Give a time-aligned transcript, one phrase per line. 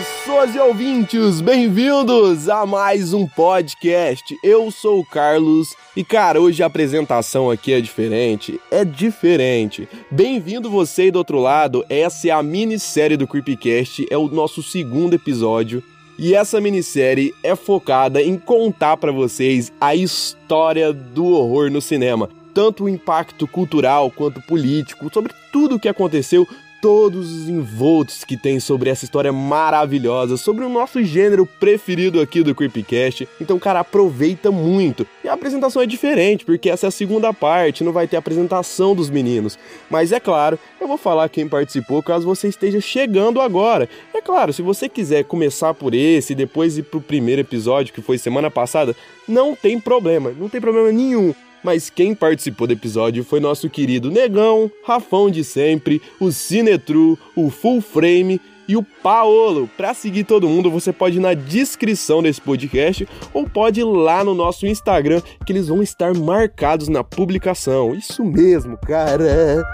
[0.00, 4.34] pessoas e ouvintes, bem-vindos a mais um podcast.
[4.42, 8.58] Eu sou o Carlos e, cara, hoje a apresentação aqui é diferente.
[8.70, 9.86] É diferente.
[10.10, 11.84] Bem-vindo você aí do outro lado.
[11.86, 15.82] Essa é a minissérie do Creepcast, é o nosso segundo episódio.
[16.18, 22.30] E essa minissérie é focada em contar para vocês a história do horror no cinema,
[22.54, 26.48] tanto o impacto cultural quanto político, sobre tudo o que aconteceu
[26.80, 32.42] todos os envoltos que tem sobre essa história maravilhosa, sobre o nosso gênero preferido aqui
[32.42, 33.28] do Creepcast.
[33.40, 35.06] Então, cara, aproveita muito.
[35.22, 38.94] E a apresentação é diferente, porque essa é a segunda parte, não vai ter apresentação
[38.94, 39.58] dos meninos.
[39.90, 43.88] Mas é claro, eu vou falar quem participou caso você esteja chegando agora.
[44.14, 48.02] É claro, se você quiser começar por esse e depois ir pro primeiro episódio, que
[48.02, 48.96] foi semana passada,
[49.28, 54.10] não tem problema, não tem problema nenhum mas quem participou do episódio foi nosso querido
[54.10, 59.68] Negão, Rafão de sempre, o Cinetru, o Full Frame e o Paolo.
[59.76, 64.22] Para seguir todo mundo, você pode ir na descrição desse podcast ou pode ir lá
[64.22, 67.94] no nosso Instagram, que eles vão estar marcados na publicação.
[67.94, 69.64] Isso mesmo, cara.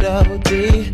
[0.00, 0.92] Double D,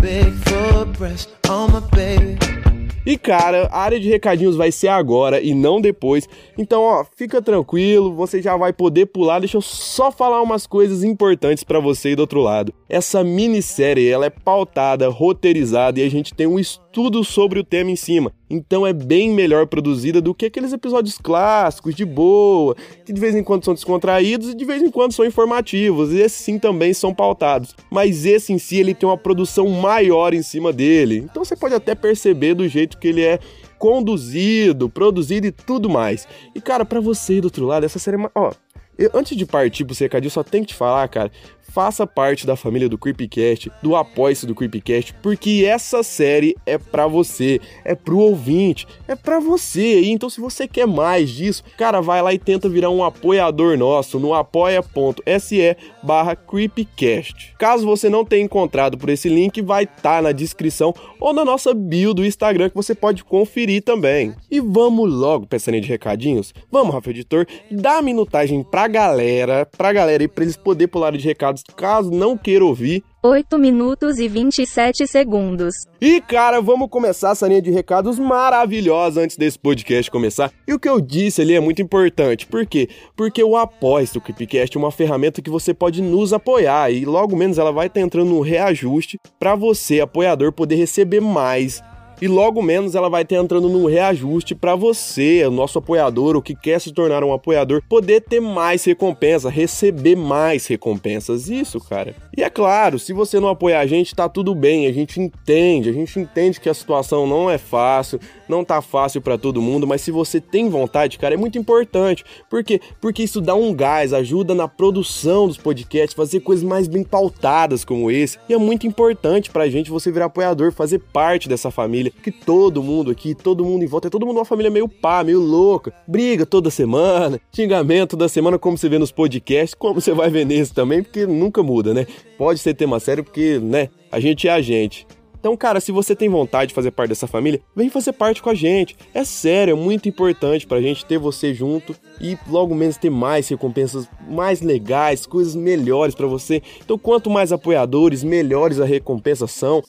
[0.00, 2.83] big footprints on my baby.
[3.06, 6.26] E cara, a área de recadinhos vai ser agora e não depois.
[6.56, 9.40] Então, ó, fica tranquilo, você já vai poder pular.
[9.40, 12.72] Deixa eu só falar umas coisas importantes para você aí do outro lado.
[12.88, 17.90] Essa minissérie, ela é pautada, roteirizada e a gente tem um estudo sobre o tema
[17.90, 18.32] em cima.
[18.48, 23.34] Então é bem melhor produzida do que aqueles episódios clássicos de boa, que de vez
[23.34, 26.12] em quando são descontraídos e de vez em quando são informativos.
[26.12, 27.74] E esses sim também são pautados.
[27.90, 31.26] Mas esse em si ele tem uma produção maior em cima dele.
[31.30, 33.38] Então você pode até perceber do jeito que ele é
[33.78, 36.26] conduzido, produzido e tudo mais.
[36.54, 38.52] E cara, para você do outro lado, essa série é, ó,
[38.96, 41.30] eu, antes de partir pro secadinho, só tenho que te falar, cara,
[41.70, 47.06] faça parte da família do Creepcast, do apoio do Creepcast, porque essa série é para
[47.06, 50.02] você, é pro ouvinte, é para você.
[50.06, 54.18] Então se você quer mais disso, cara, vai lá e tenta virar um apoiador nosso
[54.18, 57.54] no apoia.se barra Creepcast.
[57.58, 61.44] Caso você não tenha encontrado por esse link, vai estar tá na descrição ou na
[61.44, 64.34] nossa bio do Instagram que você pode conferir também.
[64.50, 66.52] E vamos logo pra de recadinhos?
[66.70, 71.10] Vamos, Rafa Editor, dá a minutagem pra galera, pra galera e pra eles poderem pular
[71.16, 71.26] de
[71.62, 73.04] recados caso não queira ouvir.
[73.22, 75.74] 8 minutos e 27 segundos.
[76.00, 80.52] E cara, vamos começar essa linha de recados maravilhosa antes desse podcast começar.
[80.68, 82.46] E o que eu disse ali é muito importante.
[82.46, 82.88] Por quê?
[83.16, 87.36] Porque o apoio do Creepcast é uma ferramenta que você pode nos apoiar e logo
[87.36, 91.82] menos ela vai estar entrando no reajuste para você, apoiador, poder receber mais
[92.20, 96.42] e logo menos ela vai estar entrando num reajuste para você, o nosso apoiador, o
[96.42, 101.48] que quer se tornar um apoiador, poder ter mais recompensa, receber mais recompensas.
[101.48, 102.14] Isso, cara.
[102.36, 105.88] E é claro, se você não apoiar a gente, tá tudo bem, a gente entende,
[105.88, 109.86] a gente entende que a situação não é fácil, não tá fácil para todo mundo,
[109.86, 112.24] mas se você tem vontade, cara, é muito importante.
[112.50, 112.80] Por quê?
[113.00, 117.84] Porque isso dá um gás, ajuda na produção dos podcasts, fazer coisas mais bem pautadas
[117.84, 118.38] como esse.
[118.48, 122.82] E é muito importante pra gente você virar apoiador, fazer parte dessa família, que todo
[122.82, 125.92] mundo aqui, todo mundo em volta, é todo mundo uma família meio pá, meio louca.
[126.06, 130.44] Briga toda semana, xingamento toda semana, como você vê nos podcasts, como você vai ver
[130.44, 132.06] nesse também, porque nunca muda, né?
[132.36, 135.06] Pode ser tema sério, porque, né, a gente é a gente.
[135.44, 138.48] Então, cara, se você tem vontade de fazer parte dessa família, vem fazer parte com
[138.48, 138.96] a gente.
[139.12, 143.46] É sério, é muito importante pra gente ter você junto e logo menos ter mais
[143.46, 146.62] recompensas mais legais, coisas melhores para você.
[146.82, 149.82] Então, quanto mais apoiadores, melhores a recompensa são,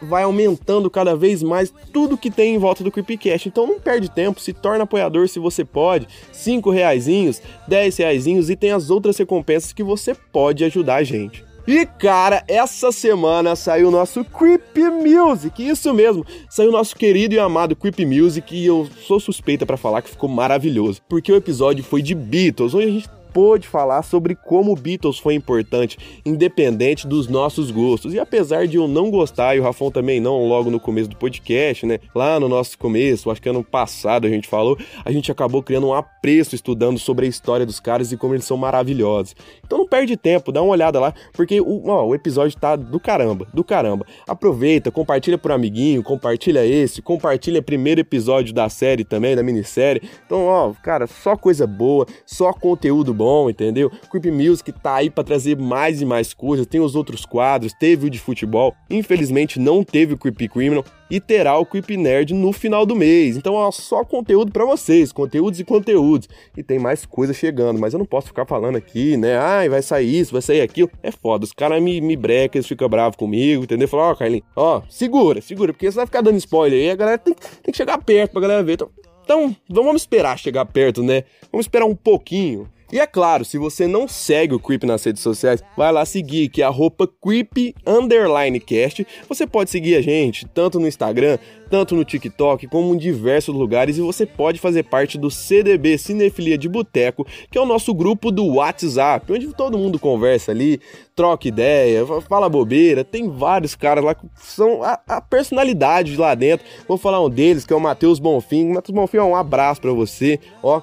[0.00, 3.48] vai aumentando cada vez mais tudo que tem em volta do Creepcast.
[3.48, 6.06] Então, não perde tempo, se torna apoiador se você pode.
[6.30, 11.49] Cinco reaisinhos, dez reaisinhos e tem as outras recompensas que você pode ajudar a gente.
[11.72, 17.32] E cara, essa semana saiu o nosso Creep Music, isso mesmo, saiu o nosso querido
[17.32, 21.36] e amado Creep Music e eu sou suspeita para falar que ficou maravilhoso, porque o
[21.36, 27.28] episódio foi de Beatles, a gente pôde falar sobre como Beatles foi importante, independente dos
[27.28, 28.14] nossos gostos.
[28.14, 31.16] E apesar de eu não gostar, e o Rafão também não, logo no começo do
[31.16, 31.98] podcast, né?
[32.14, 35.88] Lá no nosso começo, acho que ano passado a gente falou, a gente acabou criando
[35.88, 39.34] um apreço estudando sobre a história dos caras e como eles são maravilhosos.
[39.64, 42.98] Então não perde tempo, dá uma olhada lá, porque o, ó, o episódio tá do
[42.98, 44.06] caramba, do caramba.
[44.26, 50.02] Aproveita, compartilha pro amiguinho, compartilha esse, compartilha primeiro episódio da série também, da minissérie.
[50.26, 53.90] Então, ó, cara, só coisa boa, só conteúdo bom, entendeu?
[54.10, 58.06] Creep Music tá aí para trazer mais e mais coisas, tem os outros quadros, teve
[58.06, 62.50] o de futebol, infelizmente não teve o Creep Criminal e terá o Creep Nerd no
[62.50, 63.36] final do mês.
[63.36, 66.28] Então, ó, só conteúdo para vocês, conteúdos e conteúdos.
[66.56, 69.36] E tem mais coisa chegando, mas eu não posso ficar falando aqui, né?
[69.36, 70.90] Ai, vai sair isso, vai sair aquilo.
[71.02, 73.86] É foda, os caras me, me brecam, eles ficam bravos comigo, entendeu?
[73.86, 76.96] Falam, ó, oh, Carlinhos, ó, segura, segura, porque você vai ficar dando spoiler aí, a
[76.96, 78.74] galera tem, tem que chegar perto pra galera ver.
[78.74, 78.90] Então,
[79.30, 81.22] então, vamos esperar chegar perto, né?
[81.52, 82.68] Vamos esperar um pouquinho.
[82.92, 86.48] E é claro, se você não segue o Creep nas redes sociais, vai lá seguir,
[86.48, 89.06] que é a roupa Creep Underline Cast.
[89.28, 91.38] Você pode seguir a gente tanto no Instagram,
[91.70, 93.96] tanto no TikTok, como em diversos lugares.
[93.96, 98.32] E você pode fazer parte do CDB Cinefilia de Boteco, que é o nosso grupo
[98.32, 100.80] do WhatsApp, onde todo mundo conversa ali,
[101.14, 103.04] troca ideia, fala bobeira.
[103.04, 106.66] Tem vários caras lá que são a, a personalidade lá dentro.
[106.88, 108.72] Vou falar um deles, que é o Matheus Bonfim.
[108.72, 110.40] Matheus Bonfim, um abraço para você.
[110.60, 110.82] Ó,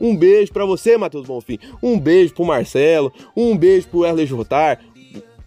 [0.00, 1.58] um beijo para você, Matheus Bonfim.
[1.82, 3.12] Um beijo pro Marcelo.
[3.36, 4.80] Um beijo pro Erle Jotar.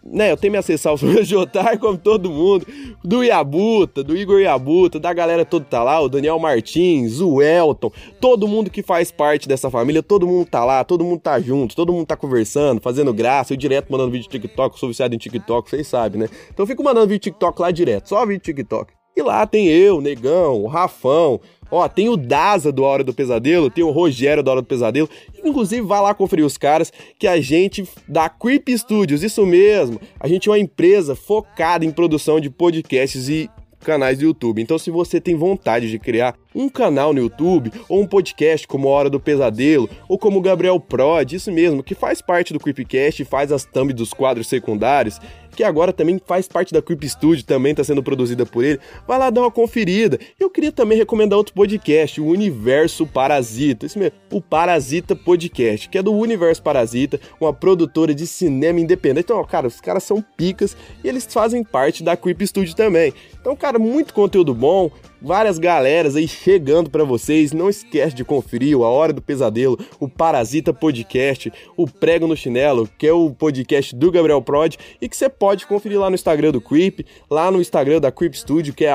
[0.06, 2.68] Né, eu tenho me acessar o Jotar como todo mundo.
[3.04, 7.90] Do Iabuta, do Igor Iabuta, da galera toda tá lá, o Daniel Martins, o Elton,
[8.20, 11.74] todo mundo que faz parte dessa família, todo mundo tá lá, todo mundo tá junto,
[11.74, 15.18] todo mundo tá conversando, fazendo graça, eu direto mandando vídeo de TikTok, sou viciado em
[15.18, 16.30] TikTok, vocês sabem, né?
[16.54, 18.94] Então eu fico mandando vídeo de TikTok lá direto, só vídeo de TikTok.
[19.16, 21.40] E lá tem eu, Negão, o Rafão,
[21.74, 25.10] Ó, tem o Daza do Hora do Pesadelo, tem o Rogério do Hora do Pesadelo.
[25.44, 30.00] Inclusive, vá lá conferir os caras que a gente da Creep Studios, isso mesmo.
[30.20, 33.50] A gente é uma empresa focada em produção de podcasts e
[33.84, 34.62] canais do YouTube.
[34.62, 38.88] Então, se você tem vontade de criar um canal no YouTube ou um podcast como
[38.88, 43.52] Hora do Pesadelo ou como Gabriel Prod, isso mesmo, que faz parte do Creepcast, faz
[43.52, 45.19] as thumb dos quadros secundários,
[45.56, 48.80] que agora também faz parte da Creep Studio, também está sendo produzida por ele.
[49.08, 50.20] Vai lá dar uma conferida.
[50.40, 53.86] Eu queria também recomendar outro podcast, o Universo Parasita.
[53.86, 59.26] Isso mesmo, o Parasita Podcast, que é do Universo Parasita, uma produtora de cinema independente.
[59.26, 63.14] Então, cara, os caras são picas e eles fazem parte da Creep Studio também.
[63.40, 64.90] Então, cara, muito conteúdo bom,
[65.24, 67.54] várias galeras aí chegando para vocês.
[67.54, 72.36] Não esquece de conferir o A Hora do Pesadelo, o Parasita Podcast, o Prego no
[72.36, 76.16] Chinelo, que é o podcast do Gabriel Prod e que você pode conferir lá no
[76.16, 78.94] Instagram do Creep, lá no Instagram da Creep Studio, que é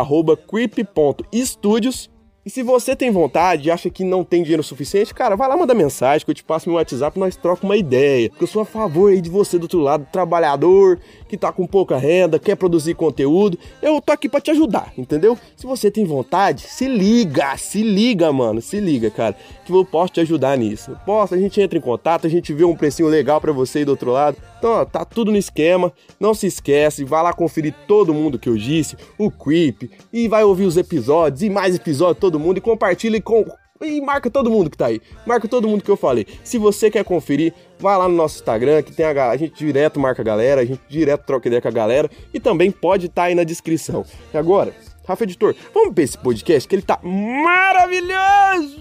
[0.48, 2.10] creep.studios
[2.48, 5.54] e se você tem vontade e acha que não tem dinheiro suficiente, cara, vai lá
[5.54, 8.30] mandar mensagem que eu te passo meu WhatsApp nós troca uma ideia.
[8.30, 10.98] Porque eu sou a favor aí de você do outro lado, trabalhador,
[11.28, 13.58] que tá com pouca renda, quer produzir conteúdo.
[13.82, 15.38] Eu tô aqui para te ajudar, entendeu?
[15.56, 20.14] Se você tem vontade, se liga, se liga, mano, se liga, cara, que eu posso
[20.14, 20.96] te ajudar nisso.
[21.04, 23.84] Posso, a gente entra em contato, a gente vê um precinho legal para você aí
[23.84, 24.36] do outro lado.
[24.58, 25.92] Então, ó, tá tudo no esquema.
[26.18, 30.42] Não se esquece, vai lá conferir todo mundo que eu disse, o Creep, e vai
[30.42, 33.44] ouvir os episódios e mais episódios todo mundo e compartilha com
[33.80, 35.00] e marca todo mundo que tá aí.
[35.26, 36.26] Marca todo mundo que eu falei.
[36.42, 40.00] Se você quer conferir, vai lá no nosso Instagram, que tem a, a gente direto
[40.00, 43.22] marca a galera, a gente direto troca ideia com a galera e também pode estar
[43.22, 44.04] tá aí na descrição.
[44.32, 44.74] E agora,
[45.08, 48.76] Rafa Editor, vamos ver esse podcast que ele tá maravilhoso!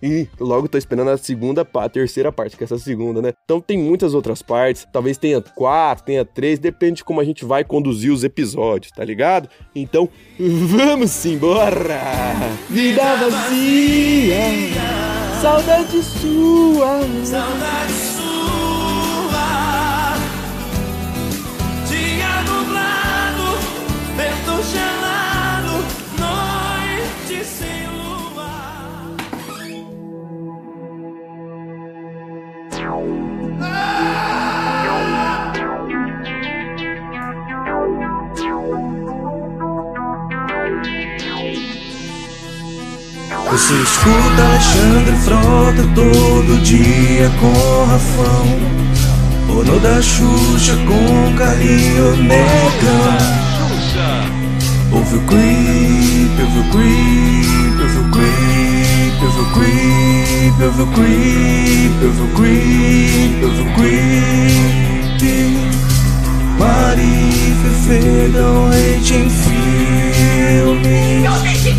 [0.00, 3.32] E logo tô esperando a segunda a terceira parte, que é essa segunda, né?
[3.44, 7.44] Então tem muitas outras partes, talvez tenha quatro, tenha três, depende de como a gente
[7.44, 9.48] vai conduzir os episódios, tá ligado?
[9.74, 12.00] Então, vamos embora!
[12.70, 14.36] Vida vazia,
[15.42, 18.17] saudade sua, saudade sua,
[43.58, 48.46] Você escuta Alexandre Frota todo dia com Rafão.
[49.48, 53.18] Ou no da Xuxa com Calil Negão
[54.92, 61.98] Ouve o creep, ouve o creep, ouve o creep, ouve o creep, ouve o creep,
[62.04, 64.38] ouve o creep, ouve o creep
[66.58, 71.08] Mari Fefe dão hate em filme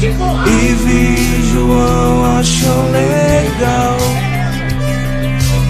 [0.02, 3.98] E vi João acham legal.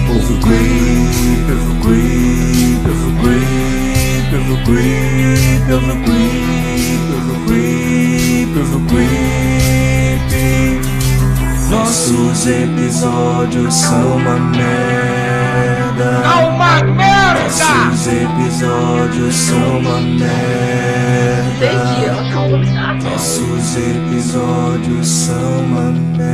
[0.08, 7.04] Ouve o creep, ouve o creep, ouve o creep, ouve o creep, ouve o creep,
[7.12, 9.20] ouve o creep, ouve o creep
[11.70, 15.19] Nossos episódios são uma merda
[16.00, 16.22] nada.
[16.22, 17.46] Calma, merda!
[17.46, 20.30] Esses episódios são uma merda.
[23.02, 26.30] Nossos episódios são uma merda.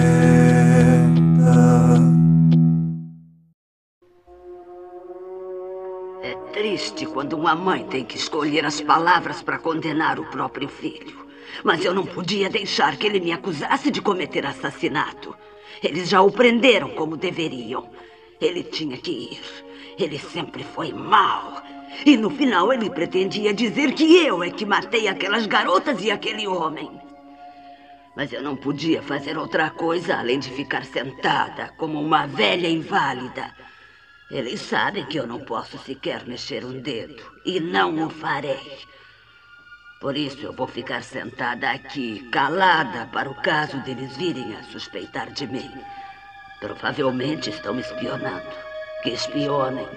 [6.23, 11.27] É triste quando uma mãe tem que escolher as palavras para condenar o próprio filho.
[11.65, 15.35] Mas eu não podia deixar que ele me acusasse de cometer assassinato.
[15.83, 17.89] Eles já o prenderam como deveriam.
[18.41, 19.41] Ele tinha que ir.
[19.99, 21.63] Ele sempre foi mau.
[22.05, 26.47] E no final ele pretendia dizer que eu é que matei aquelas garotas e aquele
[26.47, 27.01] homem.
[28.15, 33.55] Mas eu não podia fazer outra coisa além de ficar sentada como uma velha inválida.
[34.31, 37.23] Eles sabem que eu não posso sequer mexer um dedo.
[37.45, 38.79] E não o farei.
[40.01, 45.33] Por isso eu vou ficar sentada aqui, calada, para o caso deles virem a suspeitar
[45.33, 45.71] de mim.
[46.61, 48.47] Provavelmente estão me espionando.
[49.03, 49.89] Que espionem.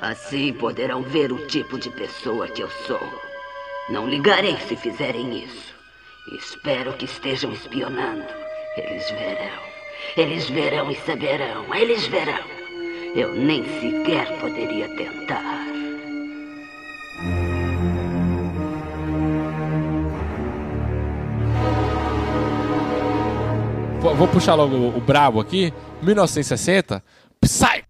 [0.00, 3.00] Assim poderão ver o tipo de pessoa que eu sou.
[3.88, 5.74] Não ligarei se fizerem isso.
[6.32, 8.26] Espero que estejam espionando.
[8.76, 9.62] Eles verão.
[10.16, 11.74] Eles verão e saberão.
[11.74, 12.44] Eles verão.
[13.14, 15.65] Eu nem sequer poderia tentar.
[24.14, 25.72] Vou puxar logo o, o brabo aqui.
[26.02, 27.02] 1960,
[27.40, 27.85] Psy!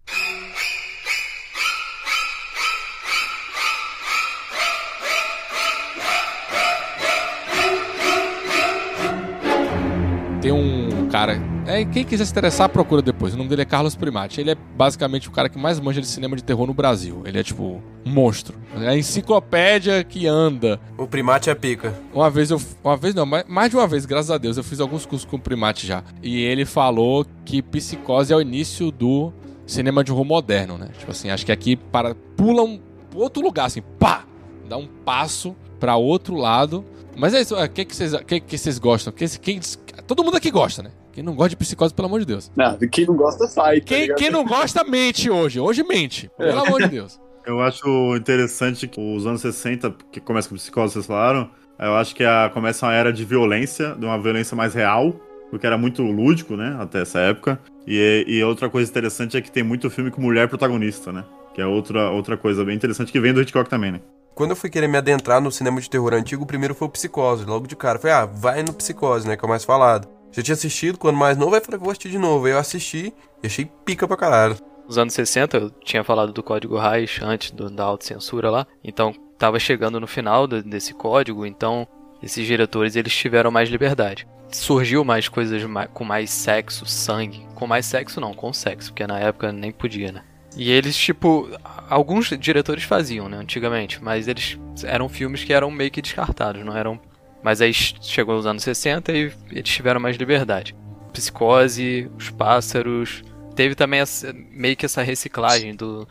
[11.76, 13.34] É, quem quiser se interessar, procura depois.
[13.34, 14.40] O nome dele é Carlos Primati.
[14.40, 17.22] Ele é basicamente o cara que mais manja de cinema de terror no Brasil.
[17.26, 18.58] Ele é tipo um monstro.
[18.80, 20.80] É a enciclopédia que anda.
[20.96, 21.94] O primate é pica.
[22.14, 22.58] Uma vez eu.
[22.82, 25.36] Uma vez não, mais de uma vez, graças a Deus, eu fiz alguns cursos com
[25.36, 26.02] o Primate já.
[26.22, 29.30] E ele falou que psicose é o início do
[29.66, 30.88] cinema de horror moderno, né?
[30.98, 32.80] Tipo assim, acho que aqui para, pula um
[33.14, 34.24] outro lugar, assim, pá!
[34.66, 36.86] Dá um passo pra outro lado.
[37.14, 39.12] Mas é isso, o que, que, vocês, que, que vocês gostam?
[39.12, 39.60] Que, quem,
[40.06, 40.90] todo mundo aqui gosta, né?
[41.16, 42.52] Quem não gosta de psicose, pelo amor de Deus.
[42.54, 43.80] Não, quem não gosta sai.
[43.80, 45.58] tá Quem, não gosta, mente hoje.
[45.58, 46.30] Hoje mente.
[46.36, 47.18] Pelo amor de Deus.
[47.46, 52.12] Eu acho interessante que os anos 60, que começa com psicose, vocês falaram, eu acho
[52.12, 55.14] que a, começa uma era de violência, de uma violência mais real,
[55.48, 57.60] porque era muito lúdico, né, até essa época.
[57.86, 61.60] E, e outra coisa interessante é que tem muito filme com mulher protagonista, né, que
[61.60, 64.00] é outra, outra coisa bem interessante que vem do Hitchcock também, né.
[64.34, 66.90] Quando eu fui querer me adentrar no cinema de terror antigo, o primeiro foi o
[66.90, 67.98] Psicose, logo de cara.
[67.98, 70.15] Falei, ah, vai no Psicose, né, que é o mais falado.
[70.32, 72.46] Já tinha assistido, quando mais novo, aí falei, vou assistir de novo.
[72.46, 74.56] Aí eu assisti e achei pica pra caralho.
[74.86, 79.12] Nos anos 60, eu tinha falado do código Reich antes do, da autocensura lá, então
[79.36, 81.88] tava chegando no final do- desse código, então
[82.22, 84.26] esses diretores eles tiveram mais liberdade.
[84.52, 85.60] Surgiu mais coisas
[85.92, 87.44] com mais sexo, sangue.
[87.56, 90.22] Com mais sexo não, com sexo, porque na época nem podia, né?
[90.56, 91.50] E eles, tipo,
[91.90, 96.76] alguns diretores faziam, né, antigamente, mas eles eram filmes que eram meio que descartados, não
[96.76, 96.98] eram.
[97.46, 100.74] Mas aí chegou os anos 60 e eles tiveram mais liberdade.
[101.12, 103.22] Psicose, Os Pássaros.
[103.54, 106.08] Teve também essa- meio que essa reciclagem do,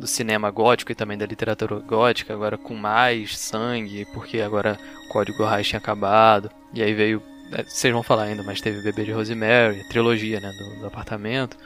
[0.00, 5.12] do cinema gótico e também da literatura gótica, agora com mais sangue, porque agora o
[5.12, 6.50] Código Reich tinha acabado.
[6.72, 7.22] E aí veio.
[7.52, 11.56] é, Vocês vão falar ainda, mas teve Bebê de Rosemary, trilogia né, do, do apartamento,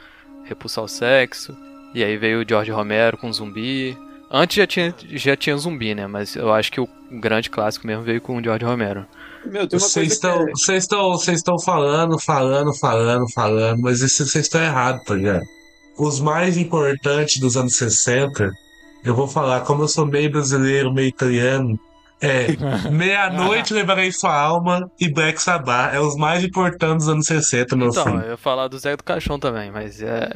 [0.43, 1.55] Repulsar ao Sexo.
[1.95, 3.97] E aí veio o George Romero com zumbi.
[4.35, 6.07] Antes já tinha, já tinha zumbi, né?
[6.07, 9.05] Mas eu acho que o grande clássico mesmo veio com o George Romero.
[9.45, 13.79] Meu, tem uma Vocês estão, que é- vocês estão, vocês estão falando, falando, falando, falando,
[13.81, 15.43] mas isso vocês estão errados, tá ligado?
[15.99, 18.51] Os mais importantes dos anos 60,
[19.05, 21.79] eu vou falar, como eu sou meio brasileiro, meio italiano,
[22.19, 22.47] é
[22.89, 25.93] Meia-Noite Levarei Sua Alma e Black Sabbath.
[25.93, 28.21] É os mais importantes dos anos 60, meu Então, filho.
[28.21, 30.31] eu ia falar do Zé do Caixão também, mas é.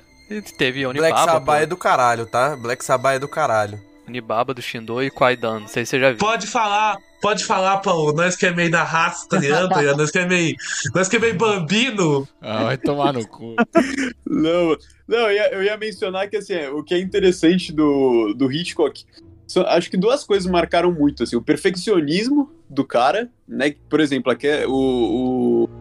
[0.58, 1.64] Teve Black Onibaba, Sabbath pô.
[1.64, 2.56] é do caralho, tá?
[2.56, 3.82] Black Sabbath é do caralho.
[4.08, 5.62] Onibaba do Shindo e Kwaidan.
[5.62, 6.18] Não sei se você já viu.
[6.20, 8.14] Pode falar, pode falar, Paulo.
[8.14, 9.98] Nós que é meio da raça italiana, tá ligado?
[9.98, 10.56] Nós que é meio,
[10.96, 12.28] nós que é meio bambino.
[12.42, 13.56] Ah, vai tomar no cu.
[14.26, 18.52] Não, não eu, ia, eu ia mencionar que assim, o que é interessante do, do
[18.52, 19.04] Hitchcock,
[19.48, 23.74] são- acho que duas coisas marcaram muito, assim, o perfeccionismo do cara, né?
[23.90, 24.72] Por exemplo, aqui é o,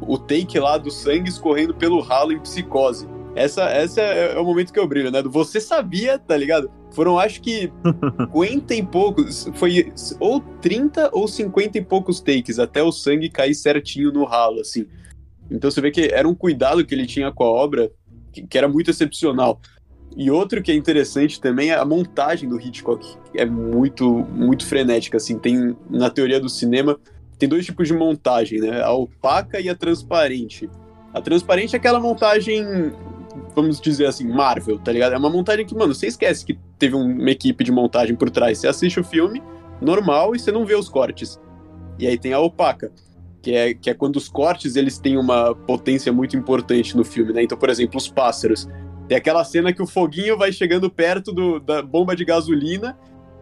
[0.00, 3.06] o, o take lá do sangue escorrendo pelo ralo em psicose.
[3.36, 5.22] Essa, essa é, é o momento que eu brilho, né?
[5.22, 6.70] Você sabia, tá ligado?
[6.92, 7.70] Foram, acho que,
[8.32, 13.54] 50 e poucos, foi ou 30 ou 50 e poucos takes, até o sangue cair
[13.54, 14.86] certinho no ralo, assim.
[15.50, 17.90] Então você vê que era um cuidado que ele tinha com a obra
[18.32, 19.60] que, que era muito excepcional.
[20.16, 24.64] E outro que é interessante também é a montagem do Hitchcock, que é muito muito
[24.64, 26.98] frenética assim, tem na teoria do cinema
[27.38, 28.82] tem dois tipos de montagem, né?
[28.82, 30.70] A opaca e a transparente.
[31.12, 32.92] A transparente é aquela montagem,
[33.54, 35.14] vamos dizer assim, Marvel, tá ligado?
[35.14, 38.30] É uma montagem que, mano, você esquece que teve um- uma equipe de montagem por
[38.30, 38.58] trás.
[38.58, 39.42] Você assiste o filme
[39.80, 41.40] normal e você não vê os cortes.
[41.98, 42.92] E aí tem a opaca,
[43.42, 47.32] que é, que é quando os cortes eles têm uma potência muito importante no filme,
[47.32, 47.42] né?
[47.42, 48.68] Então, por exemplo, os pássaros.
[49.08, 52.98] Tem aquela cena que o foguinho vai chegando perto do- da bomba de gasolina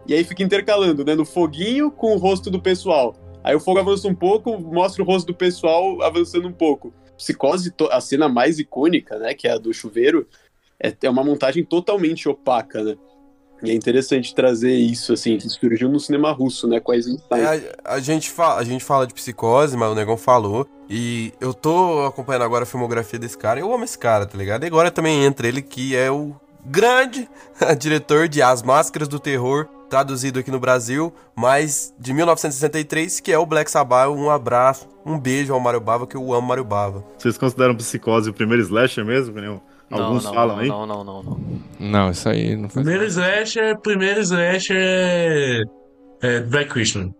[0.07, 1.15] e aí fica intercalando, né?
[1.15, 3.15] No foguinho com o rosto do pessoal.
[3.43, 6.93] Aí o fogo avança um pouco, mostra o rosto do pessoal avançando um pouco.
[7.17, 9.33] Psicose, a cena mais icônica, né?
[9.33, 10.27] Que é a do chuveiro,
[10.79, 12.95] é, é uma montagem totalmente opaca, né?
[13.63, 16.81] E é interessante trazer isso, assim, que surgiu no cinema russo, né?
[16.89, 17.41] Eisenstein.
[17.41, 20.67] É, a, a gente fala, a gente fala de psicose, mas o Negão falou.
[20.89, 23.59] E eu tô acompanhando agora a filmografia desse cara.
[23.59, 24.63] Eu amo esse cara, tá ligado?
[24.63, 27.29] E agora também entra ele, que é o grande
[27.79, 33.37] diretor de As Máscaras do Terror, traduzido aqui no Brasil, mas de 1963, que é
[33.37, 34.09] o Black Sabbath.
[34.09, 37.03] Um abraço, um beijo ao Mario Bava, que eu amo Mario Bava.
[37.17, 39.33] Vocês consideram Psicose o primeiro slasher mesmo?
[39.33, 39.61] Que nem
[39.91, 40.69] alguns não, falam não, aí?
[40.69, 41.39] Não, não, não, não.
[41.79, 45.63] Não, isso aí não faz Primeiro slasher, primeiro slasher é.
[46.21, 47.11] É Black Christmas.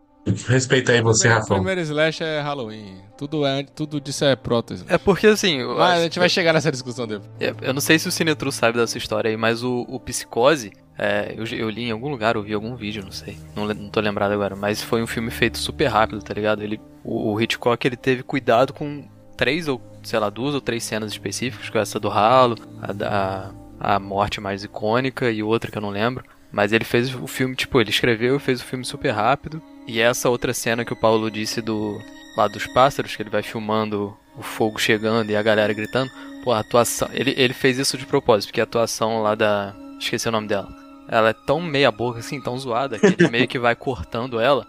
[0.48, 1.58] Respeita aí você, primeiro, Rafão.
[1.58, 2.98] primeiro slash é Halloween.
[3.16, 4.84] Tudo, é, tudo disso é prótese.
[4.90, 5.64] É porque assim.
[5.64, 7.30] Mas acho a gente vai chegar nessa discussão depois.
[7.40, 10.74] É, Eu não sei se o Cinetru sabe dessa história aí, mas o, o Psicose,
[10.98, 13.38] é, eu, eu li em algum lugar, eu vi algum vídeo, não sei.
[13.56, 16.64] Não, não tô lembrado agora, mas foi um filme feito super rápido, tá ligado?
[16.64, 20.84] Ele, o, o Hitchcock ele teve cuidado com três ou, sei lá, duas ou três
[20.84, 25.78] cenas específicas, com essa do ralo, a, da, a morte mais icônica e outra que
[25.78, 26.26] eu não lembro.
[26.52, 29.62] Mas ele fez o filme, tipo, ele escreveu e fez o filme super rápido.
[29.88, 32.02] E essa outra cena que o Paulo disse do
[32.36, 36.12] lá dos pássaros, que ele vai filmando o fogo chegando e a galera gritando.
[36.44, 37.10] Pô, a atuação.
[37.14, 39.74] Ele, ele fez isso de propósito, porque a atuação lá da.
[40.00, 40.68] Esqueci o nome dela.
[41.08, 44.68] Ela é tão meia boca assim, tão zoada, que ele meio que vai cortando ela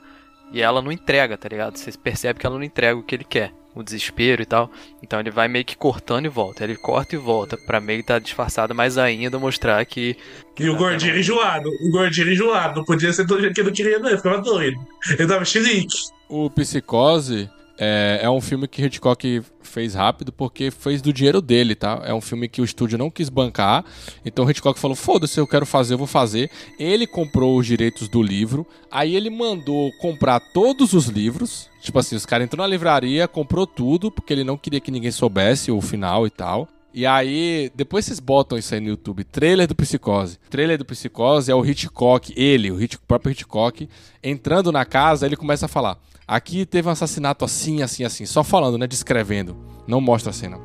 [0.52, 1.76] e ela não entrega, tá ligado?
[1.76, 3.52] Você percebe que ela não entrega o que ele quer.
[3.76, 4.70] O desespero e tal.
[5.02, 6.64] Então ele vai meio que cortando e volta.
[6.64, 10.16] Ele corta e volta, pra meio que tá disfarçado, mas ainda mostrar que.
[10.58, 12.78] E o gordinho enjoado, o gordinho enjoado.
[12.78, 14.08] Não podia ser do jeito que eu não queria, não.
[14.08, 14.78] Eu ficava doido.
[15.18, 15.98] Eu dava xilique.
[16.26, 21.74] O Psicose é, é um filme que Hitchcock fez rápido porque fez do dinheiro dele,
[21.74, 22.02] tá?
[22.04, 23.84] É um filme que o estúdio não quis bancar.
[24.24, 26.50] Então Hitchcock falou: foda-se, eu quero fazer, eu vou fazer.
[26.78, 28.66] Ele comprou os direitos do livro.
[28.90, 31.68] Aí ele mandou comprar todos os livros.
[31.82, 35.10] Tipo assim, os caras entrou na livraria, comprou tudo, porque ele não queria que ninguém
[35.10, 36.68] soubesse o final e tal.
[36.96, 40.38] E aí, depois vocês botam isso aí no YouTube, trailer do Psicose.
[40.48, 43.86] Trailer do Psicose é o Hitchcock, ele, o, Hitch, o próprio Hitchcock,
[44.22, 48.42] entrando na casa, ele começa a falar: aqui teve um assassinato assim, assim, assim, só
[48.42, 49.56] falando, né, descrevendo.
[49.86, 50.58] Não mostra a cena.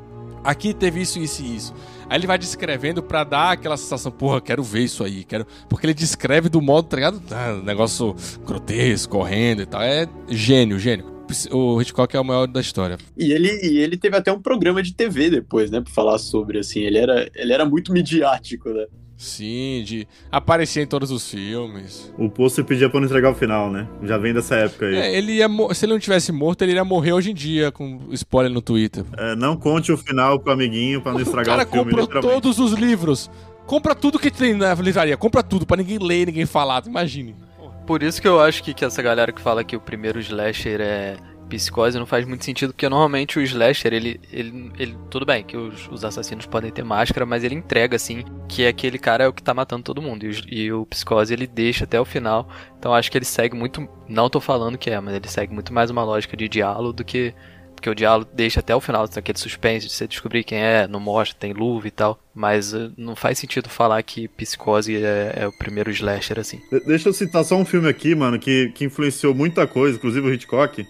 [0.43, 1.73] Aqui teve isso, isso e isso.
[2.09, 5.45] Aí ele vai descrevendo pra dar aquela sensação, porra, quero ver isso aí, quero.
[5.69, 7.21] Porque ele descreve do modo, tá ligado?
[7.31, 9.81] Ah, negócio grotesco, correndo e tal.
[9.81, 11.11] É gênio, gênio.
[11.51, 12.97] O Hitchcock é o maior da história.
[13.15, 15.79] E ele, e ele teve até um programa de TV depois, né?
[15.79, 16.81] Pra falar sobre, assim.
[16.81, 18.85] Ele era, ele era muito midiático, né?
[19.21, 22.11] Sim, de aparecer em todos os filmes.
[22.17, 23.87] O pôster pedia pra não entregar o final, né?
[24.01, 24.95] Já vem dessa época aí.
[24.95, 27.99] É, ele ia se ele não tivesse morto, ele iria morrer hoje em dia, com
[28.13, 29.05] spoiler no Twitter.
[29.15, 32.01] É, não conte o final pro amiguinho pra não O estragar cara o filme, comprou
[32.05, 32.41] literalmente.
[32.41, 33.29] todos os livros.
[33.67, 37.35] Compra tudo que tem na livraria, compra tudo, pra ninguém ler, ninguém falar, imagine.
[37.85, 40.81] Por isso que eu acho que, que essa galera que fala que o primeiro slasher
[40.81, 41.15] é
[41.57, 44.19] psicose não faz muito sentido, porque normalmente o slasher, ele.
[44.31, 48.23] ele, ele tudo bem que os, os assassinos podem ter máscara, mas ele entrega, assim,
[48.47, 50.25] que aquele cara é o que tá matando todo mundo.
[50.25, 52.47] E, os- e o psicose ele deixa até o final.
[52.79, 53.87] Então acho que ele segue muito.
[54.07, 57.03] Não tô falando que é, mas ele segue muito mais uma lógica de diálogo do
[57.03, 57.33] que.
[57.75, 60.99] Porque o diálogo deixa até o final, aquele suspense de você descobrir quem é, não
[60.99, 62.19] mostra, tem luva e tal.
[62.31, 66.59] Mas eh, não faz sentido falar que Psicose é, é o primeiro slasher, assim.
[66.71, 70.27] De- Deixa eu citar só um filme aqui, mano, que, que influenciou muita coisa, inclusive
[70.27, 70.85] o Hitchcock,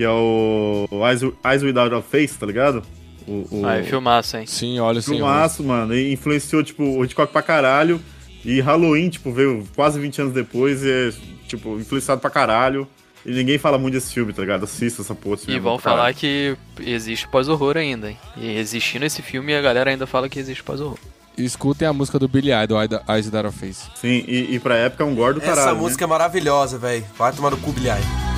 [0.00, 2.82] que é o Eyes, Eyes Without a Face, tá ligado?
[3.28, 4.46] O, o Ah, é filmaço, hein?
[4.46, 5.12] Sim, olha assim.
[5.12, 8.00] filmaço, mano, e influenciou, tipo, o Hitchcock pra caralho.
[8.42, 11.12] E Halloween, tipo, veio quase 20 anos depois e é,
[11.46, 12.88] tipo, influenciado pra caralho.
[13.26, 14.64] E ninguém fala muito desse filme, tá ligado?
[14.64, 15.36] Assista essa porra.
[15.46, 18.16] E é vão falar que existe pós-horror ainda, hein?
[18.38, 20.96] E existindo esse filme, a galera ainda fala que existe pós-horror.
[21.36, 23.82] Escutem a música do Billy Idol, Eyes That Are Face.
[23.96, 25.76] Sim, e, e pra época é um gordo Essa caralho.
[25.76, 27.04] música é maravilhosa, velho.
[27.18, 28.29] Vai tomar no cu, Billy Idol.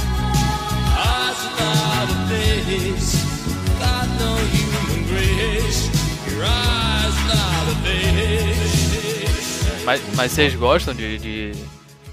[9.84, 11.52] Mas, mas vocês gostam de, de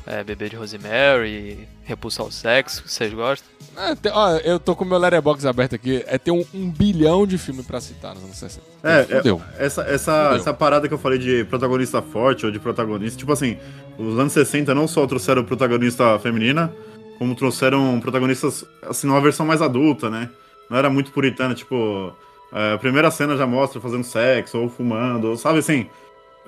[0.06, 2.84] é, Bebê de Rosemary, Repulsa ao Sexo?
[2.86, 3.48] Vocês gostam?
[3.78, 6.04] É, tem- ó, eu tô com o meu letterbox aberto aqui.
[6.08, 8.66] É ter um, um bilhão de filme pra citar nos anos 60.
[8.84, 9.42] É, Fudeu.
[9.58, 10.38] é, essa, essa, Fudeu.
[10.38, 13.58] essa parada que eu falei de protagonista forte ou de protagonista, tipo assim,
[13.98, 16.74] os anos 60 não só trouxeram protagonista feminina,
[17.20, 20.28] como trouxeram protagonistas, assim, numa versão mais adulta, né?
[20.70, 22.14] Não era muito puritana, tipo,
[22.54, 25.88] é, a primeira cena já mostra fazendo sexo ou fumando, ou, sabe assim?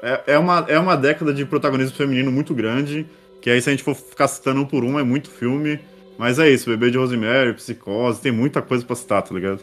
[0.02, 3.06] É, é, uma, é uma década de protagonismo feminino muito grande,
[3.42, 5.80] que aí se a gente for ficar citando um por um, é muito filme.
[6.18, 9.60] Mas é isso, Bebê de Rosemary, Psicose, tem muita coisa pra citar, tá ligado?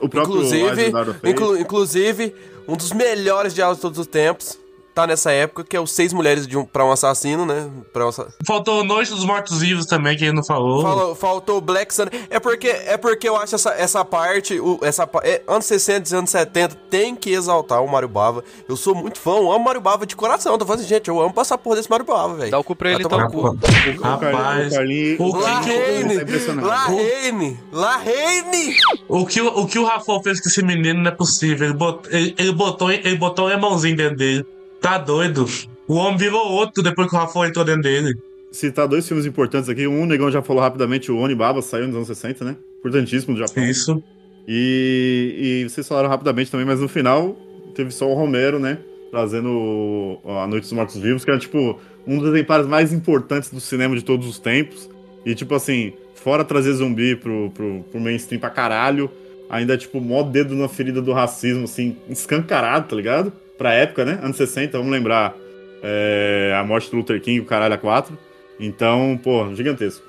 [0.00, 0.90] O próprio Inclusive,
[1.30, 2.34] inclu- inclusive,
[2.66, 4.58] um dos melhores diálogos de todos os tempos
[4.98, 7.68] tá nessa época, que é os Seis Mulheres de um, pra um Assassino, né?
[7.92, 10.82] Pra um assa- Faltou Noite dos Mortos Vivos também, que ele não falou.
[10.82, 12.06] Falou- faltou Black Sun.
[12.28, 16.16] É porque, é porque eu acho essa, essa parte, o, essa, é, anos 60 e
[16.16, 18.42] anos 70, tem que exaltar o Mario Bava.
[18.68, 20.58] Eu sou muito fã, eu amo Mario Bava de coração.
[20.58, 22.50] Tô falando assim, gente, eu amo passar por desse Mario Bava, velho.
[22.50, 23.18] Dá o cu pra ele, então.
[23.20, 23.56] no cu.
[24.02, 26.96] Rapaz, O Carlinhos, o o Carlinhos que- tá La impressionado.
[26.96, 27.60] Reine!
[27.72, 28.74] La Reine!
[29.08, 31.66] o que, o o que o Rafael fez com esse menino não é possível.
[31.68, 34.46] Ele botou, ele, ele botou, ele botou um irmãozinho dentro dele.
[34.80, 35.46] Tá doido.
[35.86, 38.14] O homem virou outro depois que o Rafael entrou dentro dele.
[38.52, 39.86] Citar dois filmes importantes aqui.
[39.86, 42.56] Um, o Negão já falou rapidamente, o Onibaba saiu nos anos 60, né?
[42.78, 43.64] Importantíssimo do Japão.
[43.64, 44.02] Isso.
[44.46, 47.36] E, e vocês falaram rapidamente também, mas no final
[47.74, 48.78] teve só o Romero, né?
[49.10, 53.60] Trazendo A Noite dos Mortos Vivos, que era tipo um dos exemplares mais importantes do
[53.60, 54.88] cinema de todos os tempos.
[55.24, 59.10] E tipo assim, fora trazer zumbi pro, pro, pro mainstream pra caralho,
[59.50, 63.32] ainda tipo, mó dedo na ferida do racismo, assim, escancarado, tá ligado?
[63.58, 64.18] Pra época, né?
[64.22, 65.34] Anos 60, vamos lembrar
[65.82, 68.16] é, a morte do Luther King, o caralho a 4.
[68.60, 70.06] Então, pô, gigantesco.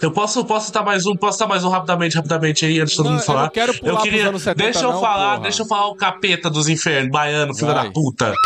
[0.00, 2.96] Eu posso, posso citar mais um, posso citar mais um rapidamente, rapidamente aí, antes de
[2.98, 3.42] todo Não, mundo eu falar.
[3.42, 4.28] não quero pular Eu pros queria.
[4.28, 5.42] anos 70 deixa eu não, falar, porra.
[5.42, 7.84] deixa eu falar o capeta dos infernos, baiano, filho Vai.
[7.86, 8.32] da puta.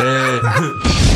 [0.00, 1.11] É.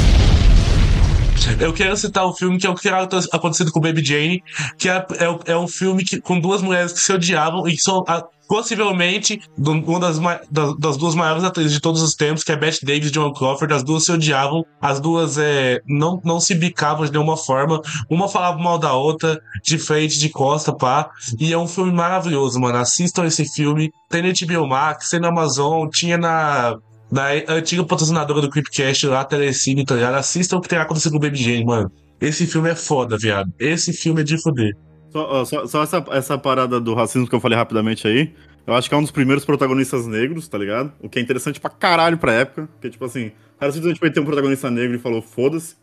[1.60, 4.42] Eu quero citar o filme que é o que era acontecido com Baby Jane,
[4.78, 7.82] que é, é, é um filme que, com duas mulheres que se odiavam e que
[7.82, 10.18] são ah, possivelmente uma das,
[10.50, 13.32] das, das duas maiores atrizes de todos os tempos, que é Bette Davis e Joan
[13.32, 13.74] Crawford.
[13.74, 17.80] As duas se odiavam, as duas é, não, não se bicavam de nenhuma forma.
[18.08, 21.10] Uma falava mal da outra, de frente, de costa, pá.
[21.38, 22.78] E é um filme maravilhoso, mano.
[22.78, 23.90] Assistam esse filme.
[24.08, 26.76] Tem na HBO Max, tem na Amazon, tinha na,
[27.10, 30.14] na antiga patrocinadora do Creepcast lá, Telecine, tá ligado?
[30.14, 31.90] Assistam o que tem acontecido com o mano.
[32.20, 33.52] Esse filme é foda, viado.
[33.58, 34.74] Esse filme é de foder.
[35.10, 38.32] Só, só, só essa, essa parada do racismo que eu falei rapidamente aí.
[38.66, 40.92] Eu acho que é um dos primeiros protagonistas negros, tá ligado?
[41.00, 42.68] O que é interessante pra caralho pra época.
[42.72, 45.76] Porque, tipo assim, o cara simplesmente ter um protagonista negro e falou, foda-se.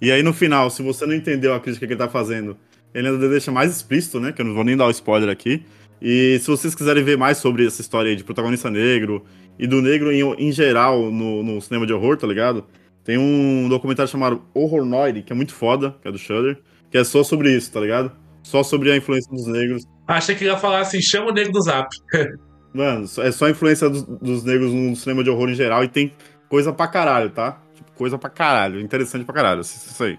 [0.00, 2.56] E aí no final, se você não entendeu a crítica que ele tá fazendo,
[2.92, 4.32] ele ainda deixa mais explícito, né?
[4.32, 5.64] Que eu não vou nem dar o spoiler aqui.
[6.00, 9.24] E se vocês quiserem ver mais sobre essa história aí de protagonista negro
[9.58, 12.64] e do negro em, em geral no, no cinema de horror, tá ligado?
[13.04, 16.58] Tem um documentário chamado Horror Noir, que é muito foda, que é do Shudder,
[16.90, 18.10] que é só sobre isso, tá ligado?
[18.42, 19.84] Só sobre a influência dos negros.
[20.06, 21.88] Achei que ia falar assim, chama o nego do zap.
[22.74, 25.88] Mano, é só a influência dos, dos negros no cinema de horror em geral e
[25.88, 26.12] tem
[26.48, 27.60] coisa pra caralho, tá?
[27.74, 30.18] Tipo, coisa pra caralho, interessante pra caralho, isso isso aí.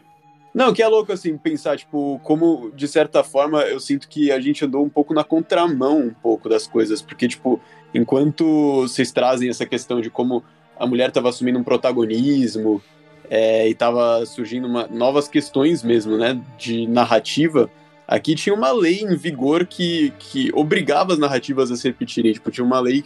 [0.54, 4.40] Não, que é louco, assim, pensar, tipo, como, de certa forma, eu sinto que a
[4.40, 7.62] gente andou um pouco na contramão, um pouco das coisas, porque, tipo,
[7.94, 10.44] enquanto vocês trazem essa questão de como
[10.80, 12.82] a mulher estava assumindo um protagonismo
[13.30, 17.70] é, e estava surgindo uma- novas questões mesmo, né, de narrativa,
[18.08, 22.52] aqui tinha uma lei em vigor que, que obrigava as narrativas a se repetirem, tipo,
[22.52, 23.04] tinha uma lei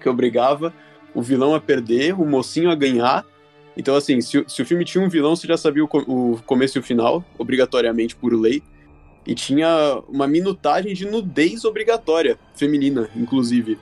[0.00, 0.72] que obrigava
[1.14, 3.24] o vilão a perder, o mocinho a ganhar,
[3.76, 6.40] então, assim, se, o- se o filme tinha um vilão, você já sabia o, o
[6.46, 8.62] começo e o final, obrigatoriamente por lei.
[9.26, 13.78] E tinha uma minutagem de nudez obrigatória, feminina, inclusive.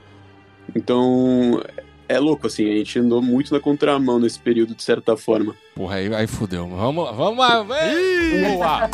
[0.75, 1.61] Então,
[2.07, 5.55] é louco, assim, a gente andou muito na contramão nesse período, de certa forma.
[5.75, 6.67] Porra, aí, aí fudeu.
[6.67, 7.63] Vamos lá, vamos lá.
[7.63, 8.89] Boa!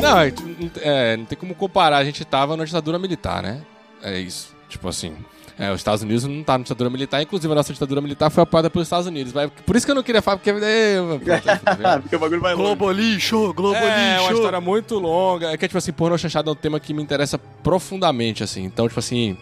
[0.00, 1.98] Não, é, não- é, não tem como comparar.
[1.98, 3.62] A gente tava na ditadura militar, né?
[4.02, 4.54] É isso.
[4.68, 5.14] Tipo assim.
[5.58, 8.42] é, os Estados Unidos não tá na ditadura militar, inclusive a nossa ditadura militar foi
[8.42, 9.32] apoiada pelos Estados Unidos.
[9.32, 10.50] Mas por isso que eu não queria falar, porque.
[10.50, 10.96] é.
[12.02, 12.64] Porque o bagulho vai longe.
[12.64, 14.34] Globo lixo, Globo É, uma lixo.
[14.34, 15.50] história muito longa.
[15.52, 18.64] É que, tipo assim, pornô chanchada é um tema que me interessa profundamente, assim.
[18.64, 19.36] Então, tipo assim.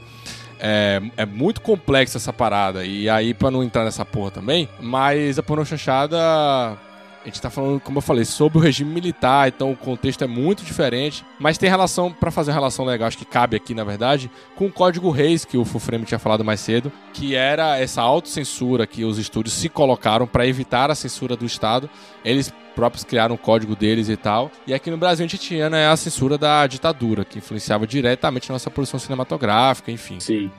[0.67, 2.87] É, é muito complexa essa parada.
[2.87, 6.17] E aí, pra não entrar nessa porra também, mas a pornô chanchada.
[6.19, 10.27] A gente tá falando, como eu falei, sobre o regime militar, então o contexto é
[10.27, 13.83] muito diferente, mas tem relação, pra fazer uma relação legal, acho que cabe aqui, na
[13.83, 18.03] verdade, com o Código Reis, que o Fufreme tinha falado mais cedo, que era essa
[18.03, 21.89] autocensura que os estúdios se colocaram pra evitar a censura do Estado.
[22.23, 24.51] Eles próprios criaram o código deles e tal.
[24.67, 28.51] E aqui no Brasil a gente tinha né, a censura da ditadura, que influenciava diretamente
[28.51, 30.21] a nossa produção cinematográfica, enfim.
[30.21, 30.51] Sim.